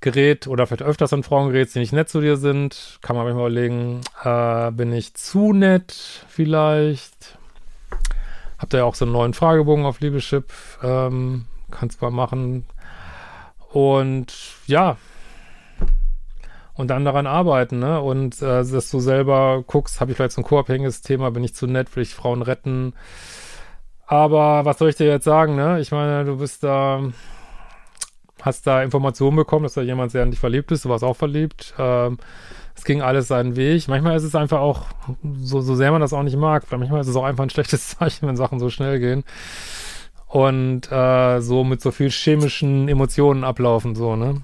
gerät 0.00 0.46
oder 0.46 0.66
vielleicht 0.66 0.82
öfters 0.82 1.12
an 1.14 1.22
Frauen 1.22 1.50
gerät, 1.50 1.74
die 1.74 1.78
nicht 1.78 1.94
nett 1.94 2.10
zu 2.10 2.20
dir 2.20 2.36
sind, 2.36 2.98
kann 3.00 3.16
man 3.16 3.24
manchmal 3.24 3.50
überlegen, 3.50 4.02
äh, 4.22 4.70
bin 4.72 4.92
ich 4.92 5.14
zu 5.14 5.54
nett 5.54 5.92
vielleicht? 6.28 7.38
Habt 8.58 8.74
ihr 8.74 8.78
ja 8.78 8.84
auch 8.84 8.94
so 8.94 9.04
einen 9.04 9.12
neuen 9.12 9.34
Fragebogen 9.34 9.84
auf 9.84 10.00
Liebeschip, 10.00 10.52
ähm, 10.82 11.46
kannst 11.70 12.00
mal 12.00 12.10
machen. 12.10 12.64
Und 13.72 14.32
ja, 14.66 14.96
und 16.74 16.88
dann 16.88 17.04
daran 17.04 17.26
arbeiten, 17.26 17.78
ne? 17.78 18.00
Und 18.00 18.42
äh, 18.42 18.64
dass 18.64 18.90
du 18.90 18.98
selber 19.00 19.62
guckst, 19.66 20.00
habe 20.00 20.10
ich 20.10 20.16
vielleicht 20.16 20.32
so 20.32 20.40
ein 20.40 20.44
co-abhängiges 20.44 21.02
Thema, 21.02 21.30
bin 21.30 21.44
ich 21.44 21.54
zu 21.54 21.66
nett, 21.66 21.94
will 21.94 22.02
ich 22.02 22.14
Frauen 22.14 22.42
retten. 22.42 22.94
Aber 24.06 24.64
was 24.64 24.78
soll 24.78 24.90
ich 24.90 24.96
dir 24.96 25.06
jetzt 25.06 25.24
sagen, 25.24 25.54
ne? 25.56 25.80
Ich 25.80 25.92
meine, 25.92 26.24
du 26.24 26.38
bist 26.38 26.64
da, 26.64 27.00
hast 28.42 28.66
da 28.66 28.82
Informationen 28.82 29.36
bekommen, 29.36 29.62
dass 29.62 29.74
da 29.74 29.82
jemand 29.82 30.10
sehr 30.12 30.22
an 30.22 30.30
dich 30.30 30.40
verliebt 30.40 30.72
ist, 30.72 30.84
du 30.84 30.88
warst 30.88 31.04
auch 31.04 31.16
verliebt. 31.16 31.74
Ähm, 31.78 32.18
es 32.76 32.84
ging 32.84 33.02
alles 33.02 33.28
seinen 33.28 33.56
Weg. 33.56 33.88
Manchmal 33.88 34.16
ist 34.16 34.24
es 34.24 34.34
einfach 34.34 34.60
auch, 34.60 34.86
so, 35.22 35.60
so 35.60 35.74
sehr 35.74 35.92
man 35.92 36.00
das 36.00 36.12
auch 36.12 36.22
nicht 36.22 36.36
mag, 36.36 36.64
manchmal 36.70 37.00
ist 37.00 37.08
es 37.08 37.16
auch 37.16 37.24
einfach 37.24 37.44
ein 37.44 37.50
schlechtes 37.50 37.88
Zeichen, 37.98 38.26
wenn 38.26 38.36
Sachen 38.36 38.58
so 38.58 38.70
schnell 38.70 38.98
gehen. 38.98 39.24
Und 40.26 40.90
äh, 40.90 41.40
so 41.40 41.62
mit 41.62 41.80
so 41.80 41.92
viel 41.92 42.10
chemischen 42.10 42.88
Emotionen 42.88 43.44
ablaufen, 43.44 43.94
so, 43.94 44.16
ne? 44.16 44.42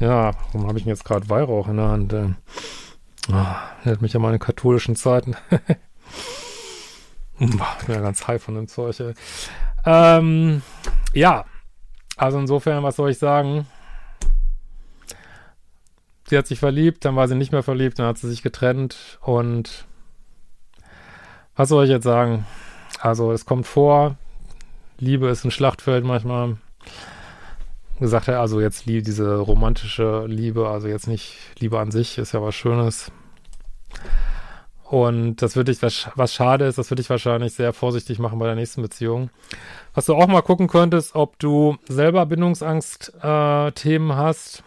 Ja, 0.00 0.32
warum 0.52 0.66
habe 0.66 0.78
ich 0.78 0.84
denn 0.84 0.92
jetzt 0.92 1.04
gerade 1.04 1.28
Weihrauch 1.28 1.68
in 1.68 1.76
der 1.76 1.88
Hand? 1.88 2.12
Äh, 2.12 2.28
oh, 3.30 3.46
erinnert 3.80 4.02
mich 4.02 4.16
an 4.16 4.22
meine 4.22 4.38
katholischen 4.38 4.96
Zeiten. 4.96 5.36
ich 7.38 7.50
bin 7.50 7.60
ja 7.88 8.00
ganz 8.00 8.26
high 8.26 8.42
von 8.42 8.54
dem 8.54 8.66
Zeug, 8.66 8.98
ey. 9.00 9.14
Ähm, 9.84 10.62
ja, 11.12 11.44
also 12.16 12.38
insofern, 12.38 12.82
was 12.82 12.96
soll 12.96 13.10
ich 13.10 13.18
sagen? 13.18 13.66
Sie 16.34 16.38
hat 16.38 16.48
sich 16.48 16.58
verliebt, 16.58 17.04
dann 17.04 17.14
war 17.14 17.28
sie 17.28 17.36
nicht 17.36 17.52
mehr 17.52 17.62
verliebt, 17.62 18.00
dann 18.00 18.06
hat 18.06 18.18
sie 18.18 18.28
sich 18.28 18.42
getrennt 18.42 19.20
und 19.20 19.84
was 21.54 21.68
soll 21.68 21.84
ich 21.84 21.90
jetzt 21.92 22.02
sagen? 22.02 22.44
Also 22.98 23.30
es 23.30 23.46
kommt 23.46 23.68
vor, 23.68 24.16
Liebe 24.98 25.28
ist 25.28 25.44
ein 25.44 25.52
Schlachtfeld 25.52 26.04
manchmal 26.04 26.56
gesagt 28.00 28.28
also 28.30 28.60
jetzt 28.60 28.86
die, 28.86 29.00
diese 29.00 29.36
romantische 29.36 30.26
Liebe, 30.26 30.68
also 30.68 30.88
jetzt 30.88 31.06
nicht 31.06 31.36
Liebe 31.60 31.78
an 31.78 31.92
sich, 31.92 32.18
ist 32.18 32.32
ja 32.32 32.42
was 32.42 32.56
Schönes. 32.56 33.12
Und 34.82 35.36
das 35.36 35.54
würde 35.54 35.70
ich, 35.70 35.82
was, 35.82 36.08
was 36.16 36.34
schade 36.34 36.64
ist, 36.64 36.78
das 36.78 36.90
würde 36.90 37.02
ich 37.02 37.10
wahrscheinlich 37.10 37.54
sehr 37.54 37.72
vorsichtig 37.72 38.18
machen 38.18 38.40
bei 38.40 38.46
der 38.46 38.56
nächsten 38.56 38.82
Beziehung. 38.82 39.30
Was 39.94 40.06
du 40.06 40.16
auch 40.16 40.26
mal 40.26 40.42
gucken 40.42 40.66
könntest, 40.66 41.14
ob 41.14 41.38
du 41.38 41.76
selber 41.86 42.26
Bindungsangst-Themen 42.26 44.10
äh, 44.10 44.14
hast 44.14 44.64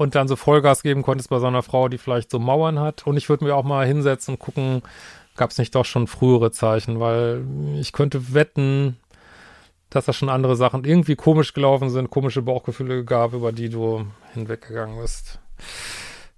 und 0.00 0.14
dann 0.14 0.28
so 0.28 0.36
Vollgas 0.36 0.82
geben 0.82 1.02
konntest 1.02 1.28
bei 1.28 1.38
so 1.40 1.46
einer 1.46 1.62
Frau, 1.62 1.90
die 1.90 1.98
vielleicht 1.98 2.30
so 2.30 2.38
Mauern 2.38 2.80
hat. 2.80 3.06
Und 3.06 3.18
ich 3.18 3.28
würde 3.28 3.44
mir 3.44 3.54
auch 3.54 3.64
mal 3.64 3.86
hinsetzen 3.86 4.32
und 4.32 4.38
gucken, 4.40 4.80
gab 5.36 5.50
es 5.50 5.58
nicht 5.58 5.74
doch 5.74 5.84
schon 5.84 6.06
frühere 6.06 6.50
Zeichen, 6.52 7.00
weil 7.00 7.44
ich 7.78 7.92
könnte 7.92 8.32
wetten, 8.32 8.96
dass 9.90 10.06
da 10.06 10.14
schon 10.14 10.30
andere 10.30 10.56
Sachen 10.56 10.86
irgendwie 10.86 11.16
komisch 11.16 11.52
gelaufen 11.52 11.90
sind, 11.90 12.08
komische 12.08 12.40
Bauchgefühle 12.40 13.04
gab, 13.04 13.34
über 13.34 13.52
die 13.52 13.68
du 13.68 14.06
hinweggegangen 14.32 14.98
bist. 14.98 15.38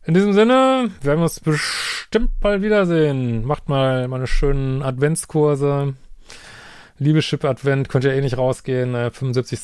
In 0.05 0.15
diesem 0.15 0.33
Sinne, 0.33 0.91
werden 1.01 1.21
wir 1.21 1.25
uns 1.25 1.39
bestimmt 1.39 2.41
bald 2.41 2.63
wiedersehen. 2.63 3.45
Macht 3.45 3.69
mal 3.69 4.09
meine 4.09 4.27
schönen 4.27 4.83
Adventskurse. 4.83 5.95
Liebeschip 6.99 7.45
Advent 7.45 7.89
könnt 7.89 8.03
ihr 8.03 8.13
eh 8.13 8.23
nicht 8.23 8.39
rausgehen. 8.39 8.93
75. 9.13 9.61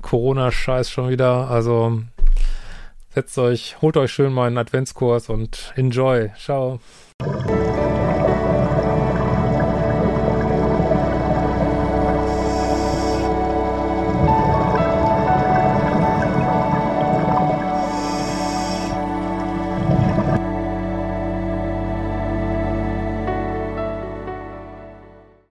Corona-Scheiß 0.00 0.90
schon 0.90 1.10
wieder. 1.10 1.50
Also 1.50 2.00
setzt 3.12 3.38
euch, 3.38 3.80
holt 3.82 3.96
euch 3.96 4.12
schön 4.12 4.32
meinen 4.32 4.58
Adventskurs 4.58 5.28
und 5.28 5.72
enjoy. 5.76 6.30
Ciao. 6.38 6.80